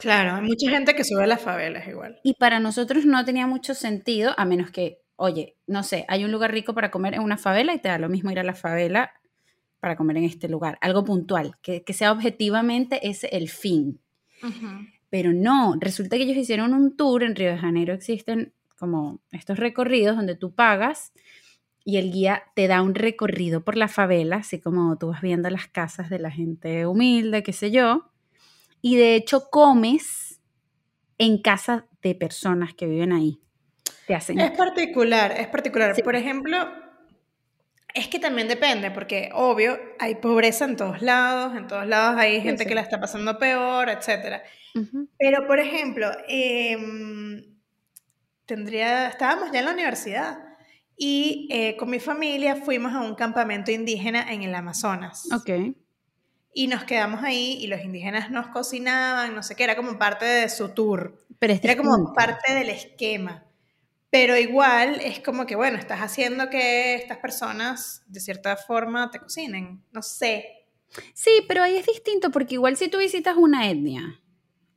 Claro, 0.02 0.36
hay 0.36 0.42
mucha 0.42 0.68
gente 0.68 0.96
que 0.96 1.04
sube 1.04 1.24
a 1.24 1.28
las 1.28 1.42
favelas 1.42 1.88
igual. 1.88 2.20
Y 2.24 2.34
para 2.34 2.60
nosotros 2.60 3.06
no 3.06 3.24
tenía 3.24 3.46
mucho 3.46 3.76
sentido, 3.76 4.34
a 4.36 4.46
menos 4.46 4.72
que, 4.72 5.04
oye, 5.16 5.58
no 5.68 5.84
sé, 5.84 6.06
hay 6.08 6.26
un 6.26 6.32
lugar 6.32 6.52
rico 6.52 6.74
para 6.74 6.90
comer 6.90 7.14
en 7.14 7.22
una 7.22 7.38
favela 7.38 7.72
y 7.76 7.80
te 7.80 7.90
da 7.90 8.00
lo 8.00 8.10
mismo 8.10 8.32
ir 8.32 8.40
a 8.40 8.44
la 8.44 8.56
favela 8.56 9.12
para 9.80 9.96
comer 9.96 10.18
en 10.18 10.24
este 10.24 10.50
lugar. 10.50 10.80
Algo 10.82 11.04
puntual, 11.04 11.56
que, 11.62 11.84
que 11.84 11.94
sea 11.94 12.12
objetivamente 12.12 13.08
ese 13.08 13.28
el 13.28 13.48
fin. 13.48 14.00
Pero 15.12 15.34
no, 15.34 15.76
resulta 15.80 16.18
que 16.18 16.24
ellos 16.24 16.38
hicieron 16.38 16.74
un 16.74 16.98
tour, 16.98 17.22
en 17.22 17.36
Río 17.36 17.52
de 17.52 17.60
Janeiro 17.60 17.94
existen 17.94 18.54
como 18.80 19.20
estos 19.32 19.60
recorridos 19.60 20.16
donde 20.16 20.36
tú 20.36 20.56
pagas 20.56 21.14
y 21.84 21.98
el 21.98 22.12
guía 22.12 22.42
te 22.56 22.68
da 22.68 22.82
un 22.82 22.96
recorrido 22.96 23.64
por 23.64 23.78
la 23.78 23.88
favela, 23.88 24.38
así 24.38 24.60
como 24.60 24.98
tú 24.98 25.10
vas 25.10 25.22
viendo 25.22 25.48
las 25.52 25.68
casas 25.68 26.10
de 26.10 26.18
la 26.18 26.32
gente 26.32 26.88
humilde, 26.88 27.44
qué 27.44 27.54
sé 27.54 27.70
yo, 27.70 28.11
y 28.82 28.96
de 28.96 29.16
hecho 29.16 29.50
comes 29.50 30.40
en 31.18 31.42
casa 31.42 31.88
de 32.02 32.16
personas 32.16 32.74
que 32.74 32.88
viven 32.88 33.14
ahí. 33.14 33.40
Te 34.08 34.16
hacen 34.16 34.40
Es 34.40 34.52
particular, 34.52 35.34
es 35.38 35.48
particular. 35.48 35.96
Sí. 35.96 36.02
Por 36.02 36.16
ejemplo, 36.16 36.58
es 37.94 38.08
que 38.08 38.20
también 38.20 38.48
depende, 38.48 38.92
porque 38.92 39.30
obvio, 39.34 39.80
hay 40.00 40.16
pobreza 40.16 40.66
en 40.66 40.76
todos 40.76 41.02
lados, 41.02 41.56
en 41.56 41.68
todos 41.68 41.86
lados 41.86 42.20
hay 42.20 42.42
gente 42.42 42.64
sí. 42.64 42.70
que 42.70 42.76
la 42.76 42.82
está 42.82 43.00
pasando 43.00 43.38
peor, 43.38 43.90
etcétera. 43.90 44.44
Ujú. 44.76 45.08
Pero, 45.18 45.46
por 45.46 45.60
ejemplo, 45.60 46.10
em, 46.28 47.44
tendría, 48.46 49.10
estábamos 49.10 49.52
ya 49.52 49.60
en 49.60 49.66
la 49.66 49.74
universidad 49.74 50.40
y 50.98 51.48
eh, 51.52 51.76
con 51.78 51.90
mi 51.90 52.00
familia 52.00 52.56
fuimos 52.56 52.94
a 52.94 53.02
un 53.02 53.16
campamento 53.16 53.72
indígena 53.72 54.32
en 54.32 54.44
el 54.44 54.56
Amazonas. 54.56 55.28
Ok. 55.32 55.76
Y 56.54 56.68
nos 56.68 56.84
quedamos 56.84 57.24
ahí 57.24 57.58
y 57.62 57.68
los 57.68 57.82
indígenas 57.82 58.30
nos 58.30 58.48
cocinaban, 58.48 59.34
no 59.36 59.44
sé 59.44 59.56
qué, 59.56 59.64
era 59.64 59.76
como 59.78 59.98
parte 59.98 60.26
de 60.26 60.50
su 60.50 60.70
tour. 60.70 61.18
Pero 61.40 61.54
es 61.54 61.64
Era 61.64 61.78
como 61.78 62.14
parte 62.14 62.54
del 62.54 62.70
esquema. 62.70 63.46
Pero 64.10 64.38
igual 64.38 65.00
es 65.02 65.20
como 65.22 65.46
que, 65.46 65.56
bueno, 65.56 65.78
estás 65.78 66.00
haciendo 66.02 66.50
que 66.50 66.96
estas 66.96 67.18
personas 67.20 68.04
de 68.08 68.20
cierta 68.20 68.58
forma 68.58 69.12
te 69.12 69.20
cocinen. 69.20 69.84
No 69.94 70.02
sé. 70.02 70.66
Sí, 71.14 71.32
pero 71.48 71.64
ahí 71.64 71.78
es 71.78 71.86
distinto 71.88 72.32
porque 72.32 72.56
igual 72.56 72.78
si 72.78 72.90
tú 72.90 72.98
visitas 73.00 73.38
una 73.38 73.70
etnia 73.70 74.22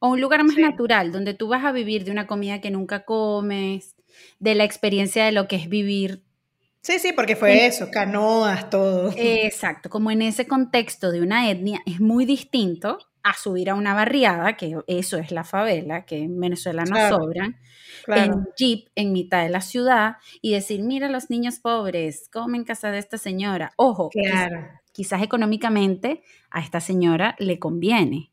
o 0.00 0.10
un 0.10 0.20
lugar 0.20 0.44
más 0.44 0.54
Sí. 0.56 0.62
natural 0.62 1.12
donde 1.12 1.34
tú 1.34 1.48
vas 1.48 1.64
a 1.64 1.72
vivir 1.72 2.04
de 2.04 2.12
una 2.12 2.26
comida 2.28 2.60
que 2.60 2.70
nunca 2.70 3.04
comes, 3.04 3.96
de 4.40 4.54
la 4.54 4.64
experiencia 4.64 5.24
de 5.24 5.32
lo 5.32 5.48
que 5.48 5.56
es 5.56 5.68
vivir 5.68 6.23
Sí, 6.84 6.98
sí, 6.98 7.12
porque 7.14 7.34
fue 7.34 7.64
eso, 7.64 7.90
canoas, 7.90 8.68
todo. 8.68 9.10
Exacto, 9.16 9.88
como 9.88 10.10
en 10.10 10.20
ese 10.20 10.46
contexto 10.46 11.10
de 11.10 11.22
una 11.22 11.50
etnia 11.50 11.80
es 11.86 11.98
muy 11.98 12.26
distinto 12.26 12.98
a 13.22 13.32
subir 13.32 13.70
a 13.70 13.74
una 13.74 13.94
barriada, 13.94 14.54
que 14.58 14.76
eso 14.86 15.16
es 15.16 15.30
la 15.30 15.44
favela, 15.44 16.04
que 16.04 16.18
en 16.18 16.38
Venezuela 16.38 16.84
no 16.84 16.90
Claro, 16.94 17.16
sobran, 17.16 17.56
claro. 18.04 18.34
en 18.34 18.46
jeep 18.58 18.88
en 18.96 19.12
mitad 19.14 19.42
de 19.42 19.48
la 19.48 19.62
ciudad 19.62 20.16
y 20.42 20.52
decir, 20.52 20.82
mira 20.82 21.08
los 21.08 21.30
niños 21.30 21.58
pobres, 21.58 22.28
comen 22.30 22.60
en 22.60 22.64
casa 22.66 22.90
de 22.90 22.98
esta 22.98 23.16
señora. 23.16 23.72
Ojo, 23.76 24.10
Claro. 24.10 24.68
quizás 24.92 25.22
económicamente 25.22 26.22
a 26.50 26.60
esta 26.60 26.80
señora 26.80 27.34
le 27.38 27.58
conviene. 27.58 28.30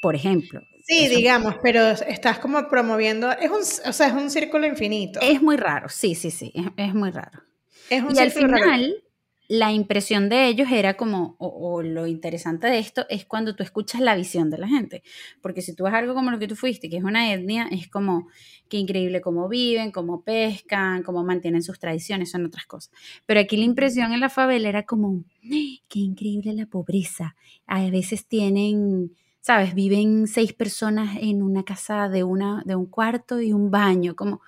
Por 0.00 0.14
ejemplo. 0.14 0.60
Sí, 0.84 1.06
eso 1.06 1.16
digamos, 1.16 1.56
pero 1.62 1.80
estás 1.90 2.38
como 2.38 2.68
promoviendo, 2.68 3.30
es 3.32 3.50
un, 3.50 3.60
o 3.88 3.92
sea, 3.92 4.08
es 4.08 4.12
un 4.14 4.30
círculo 4.30 4.66
infinito. 4.66 5.20
Es 5.20 5.40
muy 5.42 5.56
raro, 5.56 5.88
sí, 5.88 6.14
sí, 6.14 6.30
sí, 6.30 6.52
es, 6.54 6.66
es 6.76 6.94
muy 6.94 7.10
raro. 7.10 7.42
Es 7.88 8.02
un 8.02 8.14
Y 8.14 8.18
al 8.18 8.30
raro. 8.48 8.64
final, 8.64 9.04
la 9.48 9.72
impresión 9.72 10.28
de 10.28 10.46
ellos 10.48 10.68
era 10.72 10.96
como, 10.96 11.36
o, 11.38 11.48
o 11.48 11.82
lo 11.82 12.06
interesante 12.06 12.66
de 12.68 12.78
esto 12.78 13.06
es 13.10 13.24
cuando 13.26 13.54
tú 13.54 13.62
escuchas 13.62 14.00
la 14.00 14.16
visión 14.16 14.50
de 14.50 14.58
la 14.58 14.66
gente. 14.68 15.02
Porque 15.40 15.62
si 15.62 15.74
tú 15.74 15.84
ves 15.84 15.94
algo 15.94 16.14
como 16.14 16.30
lo 16.30 16.38
que 16.38 16.48
tú 16.48 16.56
fuiste, 16.56 16.88
que 16.88 16.96
es 16.96 17.04
una 17.04 17.32
etnia, 17.32 17.68
es 17.70 17.88
como, 17.88 18.28
qué 18.68 18.78
increíble 18.78 19.20
cómo 19.20 19.48
viven, 19.48 19.92
cómo 19.92 20.22
pescan, 20.24 21.02
cómo 21.02 21.22
mantienen 21.24 21.62
sus 21.62 21.78
tradiciones, 21.78 22.30
son 22.30 22.46
otras 22.46 22.66
cosas. 22.66 22.92
Pero 23.26 23.40
aquí 23.40 23.56
la 23.56 23.64
impresión 23.64 24.12
en 24.12 24.20
la 24.20 24.30
favela 24.30 24.68
era 24.68 24.84
como, 24.84 25.22
¡ay, 25.44 25.82
qué 25.88 25.98
increíble 26.00 26.54
la 26.54 26.66
pobreza. 26.66 27.36
A 27.66 27.88
veces 27.90 28.26
tienen, 28.26 29.14
sabes, 29.42 29.74
viven 29.74 30.26
seis 30.26 30.54
personas 30.54 31.18
en 31.20 31.42
una 31.42 31.64
casa 31.64 32.08
de, 32.08 32.24
una, 32.24 32.62
de 32.64 32.76
un 32.76 32.86
cuarto 32.86 33.40
y 33.40 33.52
un 33.52 33.70
baño, 33.70 34.16
como... 34.16 34.40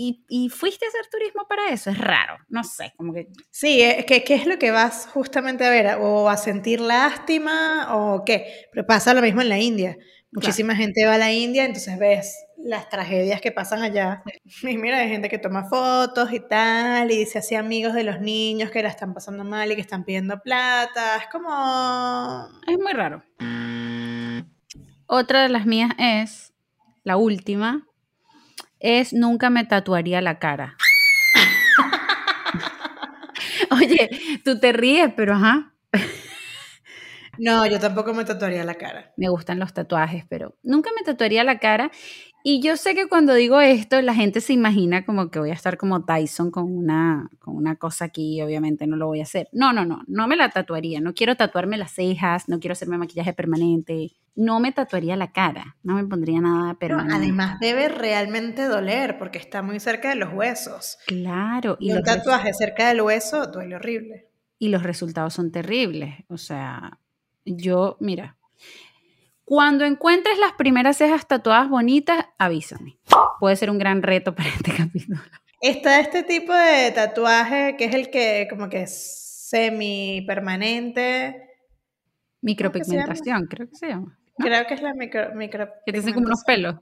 Y, 0.00 0.24
y 0.28 0.48
fuiste 0.48 0.84
a 0.86 0.88
hacer 0.88 1.10
turismo 1.10 1.46
para 1.48 1.70
eso, 1.70 1.90
es 1.90 1.98
raro, 1.98 2.36
no 2.48 2.62
sé, 2.62 2.92
como 2.96 3.12
que 3.12 3.26
Sí, 3.50 3.82
es 3.82 4.04
que 4.04 4.22
¿qué 4.22 4.36
es 4.36 4.46
lo 4.46 4.56
que 4.56 4.70
vas 4.70 5.08
justamente 5.12 5.66
a 5.66 5.70
ver? 5.70 5.96
O 6.00 6.28
a 6.28 6.36
sentir 6.36 6.80
lástima 6.80 7.96
o 7.96 8.24
qué. 8.24 8.68
Pero 8.72 8.86
pasa 8.86 9.12
lo 9.12 9.22
mismo 9.22 9.42
en 9.42 9.48
la 9.48 9.58
India. 9.58 9.96
Muchísima 10.30 10.76
gente 10.76 11.04
va 11.04 11.14
a 11.14 11.18
la 11.18 11.32
India, 11.32 11.64
entonces 11.64 11.98
ves 11.98 12.36
las 12.58 12.88
tragedias 12.88 13.40
que 13.40 13.50
pasan 13.50 13.82
allá. 13.82 14.22
Y 14.62 14.78
mira, 14.78 14.98
hay 14.98 15.08
gente 15.08 15.28
que 15.28 15.38
toma 15.38 15.64
fotos 15.64 16.32
y 16.32 16.40
tal, 16.40 17.10
y 17.10 17.26
se 17.26 17.38
hace 17.38 17.56
amigos 17.56 17.94
de 17.94 18.04
los 18.04 18.20
niños 18.20 18.70
que 18.70 18.82
la 18.84 18.90
están 18.90 19.14
pasando 19.14 19.42
mal 19.42 19.72
y 19.72 19.74
que 19.74 19.80
están 19.80 20.04
pidiendo 20.04 20.40
plata. 20.40 21.16
Es 21.16 21.26
como... 21.32 22.46
Es 22.66 22.78
muy 22.78 22.92
raro. 22.92 23.22
Otra 25.10 25.42
de 25.42 25.48
las 25.48 25.64
mías 25.64 25.92
es, 25.98 26.52
la 27.02 27.16
última, 27.16 27.86
es 28.78 29.14
nunca 29.14 29.48
me 29.48 29.64
tatuaría 29.64 30.20
la 30.20 30.38
cara. 30.38 30.76
Oye, 33.70 34.10
tú 34.44 34.60
te 34.60 34.72
ríes, 34.72 35.10
pero 35.16 35.34
ajá, 35.34 35.72
No, 37.38 37.64
yo 37.66 37.78
tampoco 37.78 38.12
me 38.12 38.24
tatuaría 38.24 38.64
la 38.64 38.74
cara. 38.74 39.12
me 39.16 39.28
gustan 39.28 39.58
los 39.58 39.72
tatuajes, 39.72 40.24
pero 40.28 40.56
nunca 40.62 40.90
me 40.96 41.04
tatuaría 41.04 41.44
la 41.44 41.58
cara. 41.58 41.90
Y 42.44 42.60
yo 42.60 42.76
sé 42.76 42.94
que 42.94 43.08
cuando 43.08 43.34
digo 43.34 43.60
esto, 43.60 44.00
la 44.02 44.14
gente 44.14 44.40
se 44.40 44.52
imagina 44.52 45.04
como 45.04 45.30
que 45.30 45.38
voy 45.38 45.50
a 45.50 45.54
estar 45.54 45.76
como 45.76 46.04
Tyson 46.04 46.50
con 46.50 46.64
una, 46.64 47.28
con 47.38 47.56
una 47.56 47.76
cosa 47.76 48.06
aquí, 48.06 48.40
obviamente 48.42 48.86
no 48.86 48.96
lo 48.96 49.06
voy 49.06 49.20
a 49.20 49.24
hacer. 49.24 49.48
No, 49.52 49.72
no, 49.72 49.84
no, 49.84 50.02
no 50.06 50.26
me 50.28 50.36
la 50.36 50.50
tatuaría. 50.50 51.00
No 51.00 51.14
quiero 51.14 51.36
tatuarme 51.36 51.76
las 51.76 51.92
cejas, 51.92 52.48
no 52.48 52.58
quiero 52.60 52.72
hacerme 52.72 52.98
maquillaje 52.98 53.32
permanente. 53.32 54.12
No 54.40 54.60
me 54.60 54.70
tatuaría 54.70 55.16
la 55.16 55.32
cara, 55.32 55.76
no 55.82 55.94
me 55.96 56.04
pondría 56.04 56.40
nada 56.40 56.76
Pero 56.78 56.96
permanente. 56.96 57.24
además 57.24 57.58
debe 57.60 57.88
realmente 57.88 58.66
doler 58.66 59.18
porque 59.18 59.38
está 59.38 59.62
muy 59.62 59.80
cerca 59.80 60.10
de 60.10 60.14
los 60.14 60.32
huesos. 60.32 60.96
Claro, 61.08 61.76
Y 61.80 61.90
y 61.90 61.92
un 61.92 62.02
tatuaje 62.04 62.54
cerca 62.54 62.86
del 62.88 63.00
hueso 63.00 63.46
duele 63.48 63.74
horrible. 63.74 64.28
y 64.60 64.68
los 64.68 64.84
resultados 64.84 65.34
son 65.34 65.50
terribles. 65.50 66.14
O 66.28 66.36
sea, 66.38 67.00
yo, 67.44 67.96
mira, 68.00 68.36
cuando 69.44 69.84
encuentres 69.84 70.38
las 70.38 70.52
primeras 70.52 70.98
cejas 70.98 71.26
tatuadas 71.26 71.68
bonitas, 71.68 72.26
avísame. 72.38 72.98
Puede 73.40 73.56
ser 73.56 73.70
un 73.70 73.78
gran 73.78 74.02
reto 74.02 74.34
para 74.36 74.50
este 74.50 74.72
capítulo. 74.76 75.18
Está 75.60 75.98
este 75.98 76.22
tipo 76.22 76.52
de 76.52 76.92
tatuaje 76.92 77.74
que 77.76 77.86
es 77.86 77.94
el 77.94 78.10
que 78.10 78.46
como 78.48 78.68
que 78.68 78.82
es 78.82 79.46
semi 79.48 80.22
permanente. 80.28 81.48
Micropigmentación, 82.42 83.46
creo 83.46 83.68
que 83.68 83.74
se 83.74 83.88
llama. 83.88 84.17
Creo 84.38 84.66
que 84.66 84.74
es 84.74 84.82
la 84.82 84.94
micro, 84.94 85.30
Que 85.84 85.92
te 85.92 85.98
hacen 85.98 86.14
como 86.14 86.26
unos 86.26 86.44
pelos. 86.44 86.76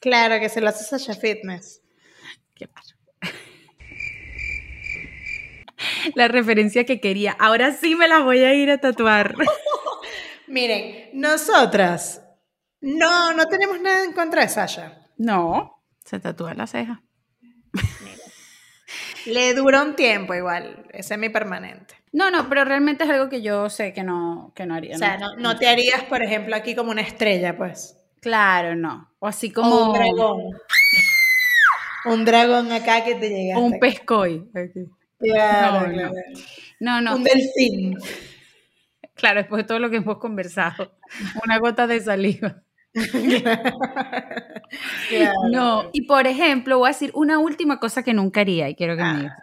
Claro, 0.00 0.38
que 0.40 0.48
se 0.48 0.60
lo 0.60 0.68
hace 0.68 0.84
Sasha 0.84 1.14
Fitness. 1.14 1.82
Qué. 2.54 2.68
La 6.14 6.28
referencia 6.28 6.84
que 6.84 7.00
quería. 7.00 7.32
Ahora 7.32 7.72
sí 7.72 7.94
me 7.96 8.08
la 8.08 8.20
voy 8.20 8.40
a 8.40 8.54
ir 8.54 8.70
a 8.70 8.78
tatuar. 8.78 9.34
Miren, 10.46 11.10
nosotras 11.12 12.22
no, 12.80 13.32
no 13.34 13.46
tenemos 13.46 13.80
nada 13.80 14.04
en 14.04 14.12
contra 14.12 14.42
de 14.42 14.48
Sasha. 14.48 15.02
No, 15.16 15.82
se 16.04 16.20
tatúa 16.20 16.54
la 16.54 16.66
ceja. 16.66 17.02
Le 19.26 19.54
dura 19.54 19.82
un 19.82 19.94
tiempo 19.96 20.34
igual, 20.34 20.84
es 20.92 21.06
semi 21.06 21.28
permanente. 21.28 21.94
No, 22.12 22.30
no, 22.30 22.48
pero 22.48 22.64
realmente 22.64 23.04
es 23.04 23.10
algo 23.10 23.28
que 23.28 23.42
yo 23.42 23.68
sé 23.68 23.92
que 23.92 24.02
no, 24.02 24.52
que 24.54 24.64
no 24.66 24.74
haría. 24.74 24.94
O 24.94 24.98
sea, 24.98 25.18
no, 25.18 25.36
no 25.36 25.58
te 25.58 25.68
harías, 25.68 26.02
por 26.04 26.22
ejemplo, 26.22 26.56
aquí 26.56 26.74
como 26.74 26.90
una 26.90 27.02
estrella, 27.02 27.56
pues. 27.56 27.96
Claro, 28.20 28.74
no. 28.74 29.10
O 29.18 29.26
así 29.26 29.50
O 29.50 29.54
como 29.60 29.88
un 29.88 29.92
dragón. 29.92 30.42
Un 32.06 32.24
dragón 32.24 32.70
acá 32.70 33.04
que 33.04 33.16
te 33.16 33.28
llega. 33.28 33.58
o 33.58 33.62
un 33.62 33.80
pescoy. 33.80 34.48
aquí. 34.54 34.86
Claro, 35.18 35.88
No, 35.88 35.92
claro. 35.92 36.12
No, 36.78 37.00
no. 37.00 37.16
Un 37.16 37.24
delfín. 37.24 37.98
Claro, 39.16 39.40
después 39.40 39.64
de 39.64 39.66
todo 39.66 39.80
lo 39.80 39.90
que 39.90 39.96
hemos 39.96 40.18
conversado. 40.18 40.92
Una 41.44 41.58
gota 41.58 41.88
de 41.88 41.98
saliva. 42.00 42.62
Claro. 45.08 45.32
No, 45.50 45.90
y 45.92 46.02
por 46.06 46.26
ejemplo, 46.26 46.78
voy 46.78 46.88
a 46.88 46.92
decir 46.92 47.10
una 47.14 47.38
última 47.38 47.78
cosa 47.78 48.02
que 48.02 48.12
nunca 48.14 48.40
haría 48.40 48.68
y 48.68 48.74
quiero 48.74 48.96
que 48.96 49.02
me 49.04 49.16
digas. 49.18 49.38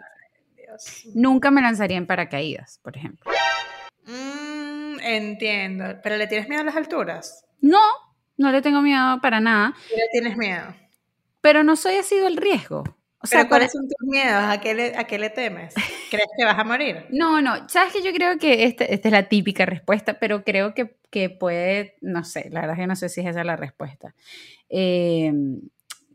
Dios. 0.56 1.06
Nunca 1.14 1.50
me 1.50 1.62
lanzaría 1.62 1.96
en 1.96 2.06
paracaídas, 2.06 2.78
por 2.82 2.96
ejemplo. 2.96 3.30
Mm, 4.06 4.98
entiendo. 5.00 5.84
¿Pero 6.02 6.16
le 6.16 6.26
tienes 6.26 6.48
miedo 6.48 6.60
a 6.62 6.64
las 6.64 6.76
alturas? 6.76 7.44
No, 7.60 7.80
no 8.36 8.50
le 8.52 8.60
tengo 8.60 8.82
miedo 8.82 9.20
para 9.22 9.40
nada, 9.40 9.74
¿Sí 9.88 9.94
le 9.96 10.08
tienes 10.12 10.36
miedo? 10.36 10.74
pero 11.40 11.62
no 11.64 11.76
soy 11.76 11.96
así 11.96 12.16
del 12.16 12.36
riesgo. 12.36 12.84
O 13.20 13.26
sea, 13.26 13.40
Pero 13.40 13.48
¿cuáles 13.48 13.68
para- 13.68 13.80
son 13.80 13.88
tus 13.88 14.08
miedos? 14.08 14.44
¿A 14.44 14.60
qué, 14.60 14.74
le, 14.74 14.96
¿A 14.96 15.04
qué 15.04 15.18
le 15.18 15.30
temes? 15.30 15.74
¿Crees 16.14 16.28
que 16.36 16.44
vas 16.44 16.58
a 16.58 16.64
morir? 16.64 17.06
No, 17.10 17.40
no, 17.40 17.68
sabes 17.68 17.92
que 17.92 18.02
yo 18.02 18.12
creo 18.12 18.38
que 18.38 18.64
este- 18.64 18.92
esta 18.94 19.08
es 19.08 19.12
la 19.12 19.28
típica 19.28 19.66
respuesta, 19.66 20.18
pero 20.18 20.44
creo 20.44 20.74
que, 20.74 20.96
que 21.10 21.30
puede, 21.30 21.96
no 22.00 22.24
sé, 22.24 22.48
la 22.50 22.60
verdad 22.62 22.76
es 22.76 22.80
que 22.82 22.86
no 22.86 22.96
sé 22.96 23.08
si 23.08 23.20
es 23.20 23.26
esa 23.28 23.44
la 23.44 23.56
respuesta. 23.56 24.14
Eh, 24.68 25.32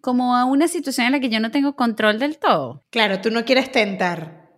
como 0.01 0.35
a 0.35 0.45
una 0.45 0.67
situación 0.67 1.07
en 1.07 1.11
la 1.13 1.19
que 1.19 1.29
yo 1.29 1.39
no 1.39 1.51
tengo 1.51 1.75
control 1.75 2.19
del 2.19 2.37
todo. 2.37 2.85
Claro, 2.89 3.19
tú 3.21 3.31
no 3.31 3.43
quieres 3.45 3.71
tentar. 3.71 4.49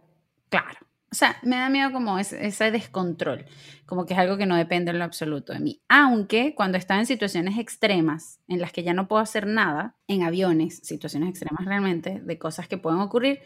Claro. 0.50 0.78
O 1.12 1.16
sea, 1.16 1.36
me 1.44 1.58
da 1.58 1.68
miedo 1.70 1.92
como 1.92 2.18
ese, 2.20 2.46
ese 2.48 2.72
descontrol, 2.72 3.46
como 3.86 4.06
que 4.06 4.14
es 4.14 4.20
algo 4.20 4.38
que 4.38 4.46
no 4.46 4.56
depende 4.56 4.92
en 4.92 5.00
lo 5.00 5.04
absoluto 5.04 5.52
de 5.52 5.60
mí. 5.60 5.82
Aunque 5.90 6.56
cuando 6.56 6.78
está 6.78 6.98
en 6.98 7.06
situaciones 7.06 7.58
extremas, 7.58 8.40
en 8.48 8.62
las 8.62 8.72
que 8.72 8.84
ya 8.84 8.94
no 8.94 9.10
puedo 9.10 9.22
hacer 9.22 9.46
nada, 9.46 9.98
en 10.08 10.24
aviones, 10.24 10.78
situaciones 10.84 11.28
extremas 11.30 11.66
realmente, 11.66 12.22
de 12.24 12.38
cosas 12.40 12.70
que 12.70 12.78
pueden 12.78 13.02
ocurrir, 13.02 13.42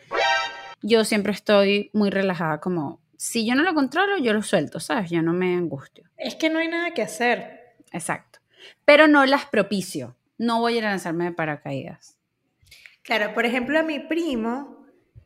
yo 0.85 1.03
siempre 1.03 1.33
estoy 1.33 1.89
muy 1.93 2.11
relajada, 2.11 2.59
como 2.59 3.01
si 3.17 3.43
yo 3.43 3.55
no 3.55 3.63
lo 3.63 3.73
controlo, 3.73 4.17
yo 4.17 4.33
lo 4.33 4.43
suelto, 4.43 4.79
¿sabes? 4.79 5.09
Yo 5.09 5.23
no 5.23 5.33
me 5.33 5.55
angustio. 5.55 6.03
Es 6.15 6.35
que 6.35 6.49
no 6.51 6.59
hay 6.59 6.67
nada 6.67 6.91
que 6.91 7.01
hacer. 7.01 7.75
Exacto. 7.91 8.39
Pero 8.85 9.07
no 9.07 9.25
las 9.25 9.45
propicio. 9.45 10.15
No 10.37 10.59
voy 10.59 10.77
a 10.77 10.83
lanzarme 10.83 11.25
de 11.25 11.31
paracaídas. 11.31 12.19
Claro, 13.01 13.33
por 13.33 13.47
ejemplo, 13.47 13.79
a 13.79 13.83
mi 13.83 13.99
primo 13.99 14.85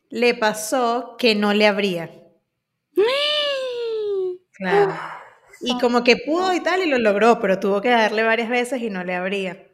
le 0.09 0.33
pasó 0.33 1.17
que 1.17 1.35
no 1.35 1.53
le 1.53 1.67
abría. 1.67 2.09
Claro. 4.53 4.93
Y 5.61 5.79
como 5.79 6.03
que 6.03 6.17
pudo 6.17 6.53
y 6.53 6.59
tal 6.59 6.81
y 6.81 6.85
lo 6.85 6.97
logró, 6.97 7.39
pero 7.39 7.61
tuvo 7.61 7.79
que 7.79 7.87
darle 7.87 8.23
varias 8.23 8.49
veces 8.49 8.81
y 8.81 8.89
no 8.89 9.05
le 9.05 9.15
abría. 9.15 9.69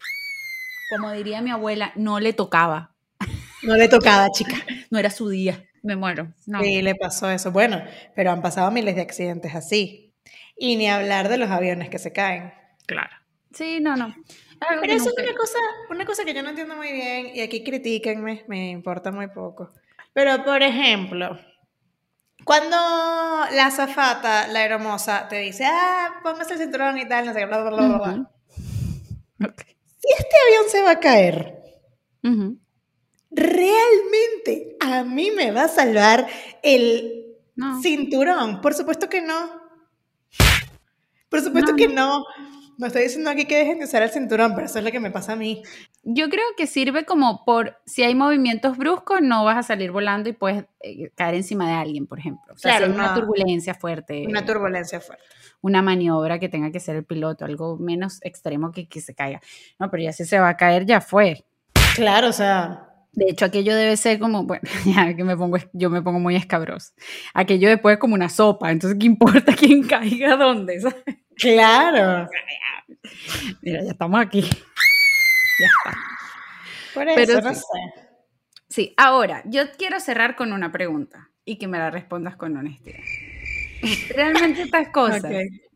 Como 0.91 1.11
diría 1.11 1.41
mi 1.41 1.49
abuela, 1.49 1.91
no 1.95 2.19
le 2.19 2.33
tocaba. 2.33 2.93
No 3.63 3.75
le 3.75 3.87
tocaba, 3.87 4.29
chica. 4.31 4.55
No 4.91 4.99
era 4.99 5.09
su 5.09 5.27
día. 5.27 5.65
Me 5.85 5.95
muero. 5.95 6.33
No. 6.47 6.63
Sí, 6.63 6.81
le 6.81 6.95
pasó 6.95 7.29
eso. 7.29 7.51
Bueno, 7.51 7.79
pero 8.15 8.31
han 8.31 8.41
pasado 8.41 8.71
miles 8.71 8.95
de 8.95 9.01
accidentes 9.01 9.53
así. 9.53 10.15
Y 10.57 10.77
ni 10.77 10.89
hablar 10.89 11.29
de 11.29 11.37
los 11.37 11.51
aviones 11.51 11.89
que 11.89 11.99
se 11.99 12.11
caen. 12.11 12.51
Claro. 12.87 13.15
Sí, 13.53 13.79
no, 13.79 13.95
no. 13.95 14.05
Algo 14.05 14.81
Pero 14.81 14.93
eso 14.93 15.09
es 15.09 15.23
una 15.23 15.37
cosa, 15.37 15.59
una 15.91 16.05
cosa 16.05 16.25
que 16.25 16.33
yo 16.33 16.41
no 16.41 16.49
entiendo 16.49 16.75
muy 16.75 16.91
bien 16.91 17.35
y 17.35 17.41
aquí 17.41 17.63
critíquenme, 17.63 18.45
me 18.47 18.71
importa 18.71 19.11
muy 19.11 19.27
poco. 19.27 19.73
Pero, 20.11 20.43
por 20.43 20.63
ejemplo, 20.63 21.37
cuando 22.43 22.75
la 22.75 23.67
azafata, 23.67 24.47
la 24.47 24.65
hermosa, 24.65 25.27
te 25.27 25.37
dice, 25.39 25.65
ah, 25.67 26.19
póngase 26.23 26.53
el 26.53 26.59
cinturón 26.61 26.97
y 26.97 27.07
tal, 27.07 27.27
no 27.27 27.33
sé 27.33 27.39
qué, 27.41 27.45
bla, 27.45 27.61
bla, 27.61 27.69
bla, 27.69 27.87
bla, 27.87 27.97
bla. 27.97 28.13
Ujú. 28.13 29.49
Ok. 29.51 29.61
Si 29.99 30.07
este 30.17 30.35
avión 30.47 30.69
se 30.69 30.81
va 30.81 30.91
a 30.91 30.99
caer, 30.99 31.55
Ujú. 32.23 32.64
¿Realmente 33.35 34.75
a 34.79 35.03
mí 35.03 35.31
me 35.35 35.51
va 35.51 35.63
a 35.65 35.67
salvar 35.67 36.27
el 36.63 37.25
No. 37.55 37.81
cinturón? 37.81 38.61
Por 38.61 38.73
supuesto 38.73 39.09
que 39.09 39.21
no. 39.21 39.49
Por 41.29 41.41
supuesto 41.41 41.71
No, 41.71 41.77
que 41.77 41.87
no. 41.87 42.25
no. 42.77 42.87
Estoy 42.87 43.03
diciendo 43.03 43.29
aquí 43.29 43.45
que 43.45 43.57
dejen 43.57 43.79
de 43.79 43.85
usar 43.85 44.03
el 44.03 44.09
cinturón, 44.09 44.53
pero 44.53 44.67
eso 44.67 44.79
es 44.79 44.83
lo 44.85 44.91
que 44.91 44.99
me 44.99 45.09
pasa 45.09 45.31
a 45.33 45.35
mí. 45.37 45.63
Yo 46.03 46.29
creo 46.29 46.43
que 46.57 46.67
sirve 46.67 47.05
como 47.05 47.45
por 47.45 47.77
si 47.85 48.03
hay 48.03 48.13
movimientos 48.15 48.77
bruscos, 48.77 49.21
no 49.21 49.45
vas 49.45 49.57
a 49.57 49.63
salir 49.63 49.91
volando 49.91 50.27
y 50.29 50.33
puedes 50.33 50.65
eh, 50.81 51.09
caer 51.15 51.35
encima 51.35 51.67
de 51.69 51.73
alguien, 51.75 52.05
por 52.05 52.19
ejemplo. 52.19 52.53
O 52.53 52.57
sea, 52.57 52.71
Claro, 52.77 52.85
si 52.87 52.91
hay 52.91 52.97
una 52.99 53.07
no. 53.13 53.19
turbulencia 53.19 53.73
fuerte, 53.75 54.25
Una 54.27 54.45
turbulencia 54.45 54.99
fuerte. 54.99 55.23
una 55.61 55.81
maniobra 55.81 56.37
que 56.37 56.49
tenga 56.49 56.69
que 56.71 56.81
ser 56.81 56.97
el 56.97 57.05
piloto, 57.05 57.45
algo 57.45 57.77
menos 57.77 58.19
extremo 58.23 58.71
que 58.71 58.87
que 58.89 58.99
se 58.99 59.15
caiga. 59.15 59.41
No, 59.79 59.89
pero 59.89 60.03
ya 60.03 60.11
si 60.11 60.25
se 60.25 60.37
va 60.39 60.49
a 60.49 60.57
caer, 60.57 60.85
ya 60.85 60.99
fue. 60.99 61.45
Claro, 61.95 62.27
o 62.27 62.33
sea, 62.33 62.84
De 63.15 63.25
hecho, 63.29 63.45
aquello 63.45 63.75
debe 63.75 63.97
ser 63.97 64.19
como, 64.19 64.43
bueno, 64.43 64.63
ya 64.85 65.15
que 65.15 65.23
me 65.23 65.37
pongo, 65.37 65.57
yo 65.73 65.89
me 65.89 66.01
pongo 66.01 66.19
muy 66.19 66.35
escabroso. 66.35 66.93
Aquello 67.33 67.69
después 67.69 67.93
es 67.93 67.99
como 67.99 68.15
una 68.15 68.29
sopa, 68.29 68.71
entonces, 68.71 68.97
¿qué 68.99 69.05
importa 69.05 69.55
quién 69.57 69.83
caiga 69.83 70.35
dónde? 70.35 70.79
¿sabes? 70.81 71.03
claro. 71.35 72.29
Mira, 73.61 73.83
ya 73.83 73.91
estamos 73.91 74.19
aquí. 74.19 74.41
Ya 74.41 75.67
está. 75.77 75.99
Por 76.93 77.07
eso, 77.07 77.15
Pero 77.15 77.41
no 77.41 77.53
sí. 77.53 77.59
sé. 77.59 78.05
Sí, 78.69 78.93
ahora, 78.97 79.41
yo 79.45 79.63
quiero 79.77 79.99
cerrar 79.99 80.35
con 80.35 80.51
una 80.51 80.71
pregunta 80.71 81.29
y 81.45 81.57
que 81.57 81.67
me 81.67 81.77
la 81.77 81.91
respondas 81.91 82.35
con 82.35 82.57
honestidad. 82.57 82.99
Realmente 84.15 84.63
estas 84.63 84.89
cosas 84.89 85.23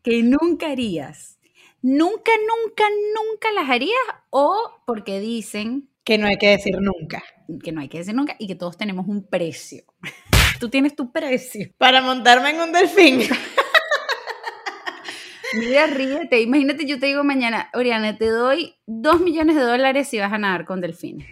que 0.02 0.22
nunca 0.22 0.70
harías, 0.70 1.38
nunca, 1.82 2.32
nunca, 2.48 2.84
nunca 3.14 3.52
las 3.52 3.70
harías 3.70 3.98
o 4.30 4.82
porque 4.86 5.20
dicen 5.20 5.88
Que 6.04 6.18
no 6.18 6.26
hay 6.26 6.36
que 6.36 6.48
decir 6.48 6.76
nunca. 6.80 7.22
Que 7.58 7.72
no 7.72 7.80
hay 7.80 7.88
que 7.88 7.98
decir 7.98 8.14
nunca 8.14 8.36
y 8.38 8.46
que 8.46 8.54
todos 8.54 8.76
tenemos 8.76 9.06
un 9.08 9.26
precio. 9.26 9.82
Tú 10.60 10.68
tienes 10.68 10.94
tu 10.94 11.10
precio. 11.10 11.70
Para 11.78 12.02
montarme 12.02 12.50
en 12.50 12.60
un 12.60 12.72
delfín. 12.72 13.22
Mira, 15.54 15.86
ríete. 15.86 16.40
Imagínate, 16.40 16.86
yo 16.86 17.00
te 17.00 17.06
digo 17.06 17.24
mañana, 17.24 17.70
Oriana, 17.74 18.16
te 18.16 18.26
doy 18.26 18.76
dos 18.86 19.20
millones 19.20 19.56
de 19.56 19.62
dólares 19.62 20.08
si 20.08 20.18
vas 20.18 20.32
a 20.32 20.38
nadar 20.38 20.64
con 20.64 20.80
delfines. 20.80 21.26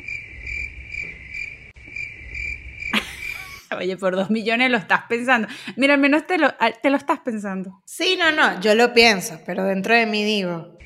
Oye, 3.78 3.96
por 3.96 4.16
dos 4.16 4.31
millones 4.31 4.70
lo 4.70 4.78
estás 4.78 5.02
pensando. 5.09 5.46
Mira, 5.76 5.94
al 5.94 6.00
menos 6.00 6.26
te 6.26 6.38
lo, 6.38 6.52
te 6.83 6.90
lo 6.90 6.96
estás 6.96 7.20
pensando. 7.20 7.81
Sí, 7.85 8.18
no, 8.18 8.33
no, 8.33 8.61
yo 8.61 8.74
lo 8.74 8.92
pienso, 8.92 9.40
pero 9.46 9.64
dentro 9.64 9.94
de 9.94 10.07
mí 10.07 10.24
digo, 10.24 10.76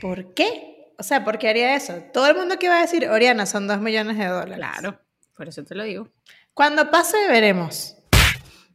¿por 0.00 0.34
qué? 0.34 0.69
O 1.00 1.02
sea, 1.02 1.24
¿por 1.24 1.38
qué 1.38 1.48
haría 1.48 1.74
eso? 1.74 1.94
Todo 2.12 2.26
el 2.26 2.36
mundo 2.36 2.58
que 2.58 2.68
va 2.68 2.76
a 2.76 2.82
decir, 2.82 3.08
Oriana, 3.08 3.46
son 3.46 3.66
dos 3.66 3.80
millones 3.80 4.18
de 4.18 4.26
dólares. 4.26 4.58
Claro, 4.58 5.00
por 5.34 5.48
eso 5.48 5.64
te 5.64 5.74
lo 5.74 5.82
digo. 5.82 6.10
Cuando 6.52 6.90
pase, 6.90 7.16
veremos. 7.26 7.96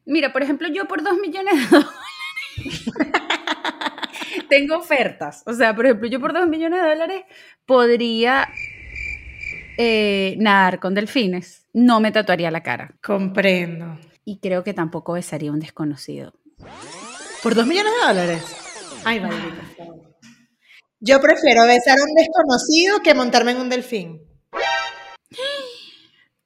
Mira, 0.05 0.33
por 0.33 0.41
ejemplo, 0.41 0.67
yo 0.67 0.88
por 0.88 1.03
dos 1.03 1.19
millones 1.19 1.53
de 1.53 1.77
dólares 1.77 1.93
tengo 4.49 4.77
ofertas. 4.77 5.43
O 5.45 5.53
sea, 5.53 5.75
por 5.75 5.85
ejemplo, 5.85 6.07
yo 6.07 6.19
por 6.19 6.33
dos 6.33 6.47
millones 6.47 6.81
de 6.81 6.89
dólares 6.89 7.25
podría 7.67 8.49
eh, 9.77 10.35
nadar 10.39 10.79
con 10.79 10.95
delfines. 10.95 11.67
No 11.73 11.99
me 11.99 12.11
tatuaría 12.11 12.49
la 12.49 12.63
cara. 12.63 12.95
Comprendo. 13.03 13.99
Y 14.23 14.39
creo 14.39 14.63
que 14.63 14.73
tampoco 14.73 15.13
besaría 15.13 15.51
a 15.51 15.53
un 15.53 15.59
desconocido. 15.59 16.33
¿Por 17.43 17.53
dos 17.53 17.67
millones 17.67 17.93
de 18.01 18.07
dólares? 18.07 18.55
Ay, 19.03 19.19
favor. 19.19 20.14
Yo 21.05 21.21
prefiero 21.21 21.67
besar 21.67 21.99
a 21.99 22.03
un 22.03 22.15
desconocido 22.15 23.03
que 23.03 23.13
montarme 23.13 23.51
en 23.51 23.59
un 23.59 23.69
delfín. 23.69 24.23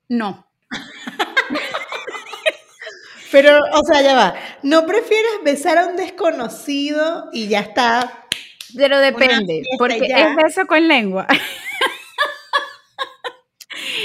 No. 0.10 0.46
Pero, 3.32 3.58
o 3.72 3.86
sea, 3.86 4.02
ya 4.02 4.16
va. 4.16 4.36
¿No 4.62 4.86
prefieres 4.86 5.32
besar 5.46 5.78
a 5.78 5.88
un 5.88 5.96
desconocido 5.96 7.30
y 7.32 7.48
ya 7.48 7.62
está? 7.62 8.26
Pero 8.76 9.00
depende, 9.00 9.64
porque 9.78 10.10
ya. 10.10 10.30
es 10.30 10.36
beso 10.36 10.68
con 10.68 10.88
lengua. 10.90 11.26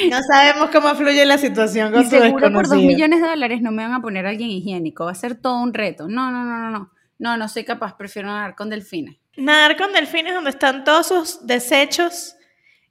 No 0.08 0.18
sabemos 0.22 0.70
cómo 0.70 0.94
fluye 0.94 1.24
la 1.24 1.38
situación 1.38 1.92
con 1.92 2.02
Y 2.02 2.06
seguro 2.06 2.52
por 2.52 2.68
dos 2.68 2.78
millones 2.78 3.20
de 3.20 3.28
dólares 3.28 3.60
no 3.60 3.72
me 3.72 3.82
van 3.82 3.92
a 3.92 4.00
poner 4.00 4.26
a 4.26 4.30
alguien 4.30 4.50
higiénico. 4.50 5.04
Va 5.04 5.12
a 5.12 5.16
ser 5.16 5.34
todo 5.34 5.60
un 5.60 5.74
reto. 5.74 6.08
No, 6.08 6.30
no, 6.30 6.44
no, 6.44 6.58
no, 6.58 6.70
no. 6.70 6.92
No, 7.18 7.36
no 7.36 7.48
soy 7.48 7.64
capaz. 7.64 7.96
Prefiero 7.96 8.28
nadar 8.28 8.54
con 8.54 8.70
delfines. 8.70 9.23
Nadar 9.36 9.76
con 9.76 9.92
delfines 9.92 10.34
donde 10.34 10.50
están 10.50 10.84
todos 10.84 11.08
sus 11.08 11.46
desechos 11.46 12.36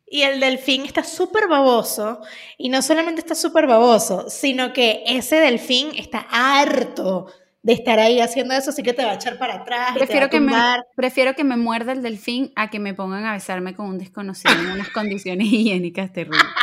y 0.06 0.22
el 0.22 0.40
delfín 0.40 0.86
está 0.86 1.04
súper 1.04 1.48
baboso. 1.48 2.22
Y 2.58 2.70
no 2.70 2.82
solamente 2.82 3.22
está 3.22 3.36
súper 3.36 3.66
baboso, 3.68 4.30
sino 4.30 4.74
que 4.74 5.04
ese 5.08 5.38
delfín 5.38 5.92
está 5.96 6.28
harto 6.30 7.28
de 7.64 7.74
estar 7.74 7.98
ahí 7.98 8.20
haciendo 8.20 8.54
eso, 8.54 8.72
así 8.72 8.84
que 8.84 8.94
te 8.94 9.06
va 9.06 9.12
a 9.12 9.16
echar 9.16 9.38
para 9.38 9.56
atrás. 9.56 9.92
y 9.92 9.94
te 9.94 10.00
va 10.00 10.06
Prefiero 10.06 10.26
a 10.26 10.30
que, 10.30 10.40
me, 10.42 10.54
prefiero 10.96 11.34
que 11.34 11.44
me 11.46 11.56
muerda 11.56 11.94
el 11.94 12.02
delfín 12.04 12.52
a 12.56 12.70
que 12.70 12.80
me 12.80 12.94
pongan 12.94 13.26
a 13.26 13.34
besarme 13.34 13.74
con 13.74 13.88
un 13.88 13.98
desconocido 13.98 14.54
en 14.54 14.72
unas 14.72 14.90
condiciones 14.90 15.48
higiénicas 15.52 16.12
terribles. 16.12 16.44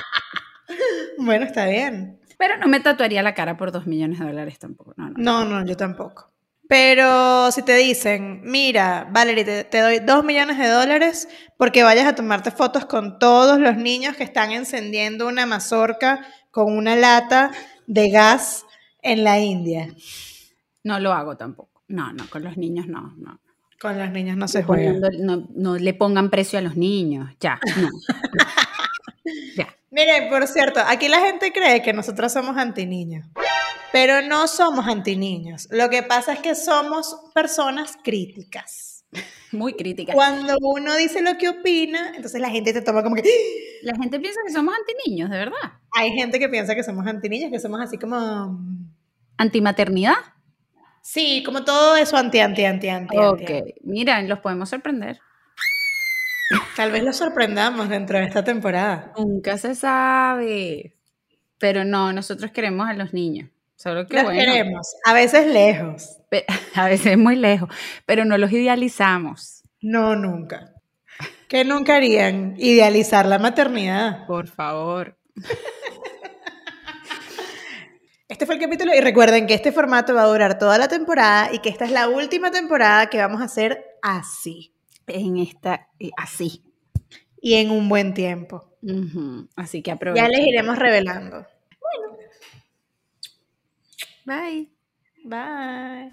Bueno, 1.19 1.45
está 1.45 1.67
bien. 1.67 2.19
Pero 2.39 2.57
no 2.57 2.67
me 2.67 2.81
tatuaría 2.81 3.23
la 3.23 3.35
cara 3.35 3.59
por 3.59 3.73
dos 3.73 3.87
millones 3.87 4.21
de 4.21 4.25
dólares 4.25 4.59
tampoco. 4.59 4.95
No, 4.97 5.11
no. 5.11 5.15
No, 5.19 5.45
no, 5.45 5.67
yo 5.67 5.77
tampoco. 5.77 6.31
Pero 6.71 7.51
si 7.51 7.63
te 7.65 7.75
dicen, 7.75 8.43
mira, 8.45 9.09
Valerie, 9.11 9.45
te, 9.45 9.65
te 9.65 9.81
doy 9.81 9.99
dos 9.99 10.23
millones 10.25 10.57
de 10.57 10.69
dólares 10.69 11.29
porque 11.59 11.83
vayas 11.83 12.07
a 12.07 12.15
tomarte 12.15 12.53
fotos 12.53 12.85
con 12.87 13.19
todos 13.19 13.59
los 13.59 13.77
niños 13.77 14.15
que 14.17 14.23
están 14.23 14.53
encendiendo 14.53 15.27
una 15.27 15.47
mazorca 15.47 16.25
con 16.53 16.73
una 16.77 16.95
lata 16.95 17.51
de 17.89 18.11
gas 18.11 18.65
en 19.03 19.25
la 19.25 19.41
India. 19.41 19.89
No 20.85 21.01
lo 21.01 21.13
hago 21.13 21.37
tampoco. 21.37 21.83
No, 21.89 22.13
no, 22.13 22.31
con 22.31 22.45
los 22.45 22.57
niños 22.57 22.87
no, 22.87 23.17
no. 23.19 23.41
Con 23.81 23.99
los 23.99 24.13
niños 24.13 24.37
no 24.37 24.47
se 24.47 24.63
juega. 24.63 24.93
Poniendo- 24.93 25.11
no, 25.19 25.49
no 25.57 25.77
le 25.77 25.93
pongan 25.93 26.31
precio 26.31 26.61
a 26.61 26.63
los 26.63 26.77
niños. 26.77 27.31
Ya, 27.41 27.59
no. 27.79 27.89
ya. 29.57 29.67
Miren, 29.91 30.29
por 30.29 30.47
cierto, 30.47 30.81
aquí 30.87 31.09
la 31.09 31.21
gente 31.21 31.53
cree 31.53 31.83
que 31.83 31.93
nosotros 31.93 32.33
somos 32.33 32.57
antiniños, 32.57 33.27
pero 33.93 34.23
no 34.23 34.47
somos 34.47 34.87
antiniños. 34.87 35.67
Lo 35.71 35.91
que 35.91 36.05
pasa 36.05 36.35
es 36.35 36.39
que 36.39 36.55
somos 36.55 37.17
personas 37.35 37.99
críticas. 38.03 39.05
Muy 39.51 39.73
crítica. 39.75 40.13
Cuando 40.13 40.57
uno 40.61 40.95
dice 40.95 41.23
lo 41.23 41.37
que 41.37 41.49
opina, 41.49 42.13
entonces 42.15 42.41
la 42.41 42.51
gente 42.51 42.73
te 42.73 42.83
toma 42.83 43.03
como 43.03 43.17
que... 43.17 43.23
¡Ah! 43.23 43.81
La 43.83 43.95
gente 43.97 44.21
piensa 44.21 44.41
que 44.47 44.53
somos 44.53 44.75
antiniños, 44.75 45.29
de 45.29 45.39
verdad. 45.39 45.73
Hay 45.93 46.13
gente 46.13 46.39
que 46.39 46.49
piensa 46.49 46.77
que 46.77 46.85
somos 46.85 47.05
antiniñas, 47.07 47.51
que 47.51 47.59
somos 47.59 47.81
así 47.81 47.99
como... 47.99 48.61
¿Antimaternidad? 49.39 50.17
Sí, 51.03 51.43
como 51.45 51.65
todo 51.65 51.97
eso 51.97 52.17
anti, 52.17 52.39
anti, 52.39 52.65
anti, 52.65 52.89
anti. 52.89 53.17
Ok, 53.17 53.41
anti. 53.41 53.75
mira, 53.83 54.23
los 54.23 54.39
podemos 54.39 54.69
sorprender. 54.69 55.19
Tal 56.77 56.91
vez 56.91 57.05
los 57.05 57.17
sorprendamos 57.17 57.89
dentro 57.89 58.19
de 58.19 58.25
esta 58.25 58.43
temporada. 58.43 59.13
Nunca 59.17 59.57
se 59.59 59.75
sabe. 59.75 60.97
Pero 61.59 61.85
no, 61.85 62.13
nosotros 62.13 62.51
queremos 62.51 62.89
a 62.89 62.95
los 62.95 63.13
niños. 63.13 63.51
Solo 63.77 64.07
que 64.07 64.15
Los 64.15 64.25
bueno, 64.25 64.41
queremos, 64.41 64.95
a 65.05 65.15
veces 65.15 65.47
lejos. 65.47 66.19
a 66.75 66.87
veces 66.87 67.17
muy 67.17 67.37
lejos, 67.37 67.69
pero 68.05 68.25
no 68.25 68.37
los 68.37 68.53
idealizamos. 68.53 69.63
No, 69.81 70.17
nunca. 70.17 70.75
¿Qué 71.49 71.65
nunca 71.65 71.97
harían? 71.97 72.55
Idealizar 72.59 73.27
la 73.27 73.39
maternidad. 73.39 74.27
Por 74.27 74.49
favor. 74.49 75.17
Este 78.29 78.47
fue 78.47 78.55
el 78.55 78.61
capítulo 78.61 78.95
y 78.95 79.01
recuerden 79.01 79.47
que 79.47 79.55
este 79.55 79.73
formato 79.73 80.15
va 80.15 80.23
a 80.23 80.27
durar 80.27 80.57
toda 80.57 80.79
la 80.79 80.89
temporada 80.89 81.51
y 81.53 81.59
que 81.59 81.69
esta 81.69 81.85
es 81.85 81.91
la 81.91 82.09
última 82.09 82.51
temporada 82.51 83.09
que 83.09 83.19
vamos 83.19 83.41
a 83.41 83.45
hacer 83.45 83.85
así 84.03 84.73
En 85.07 85.37
esta, 85.39 85.89
eh, 85.99 86.11
así. 86.17 86.63
y 87.43 87.55
en 87.55 87.71
un 87.71 87.89
buen 87.89 88.13
tiempo. 88.15 88.67
Así 89.57 89.83
que 89.83 89.91
Ya 89.91 89.95
aprovechen. 89.95 90.31
les 90.31 90.47
iremos 90.47 90.79
revelando. 90.79 91.47
Bye. 94.25 94.71
Bye. 95.25 96.13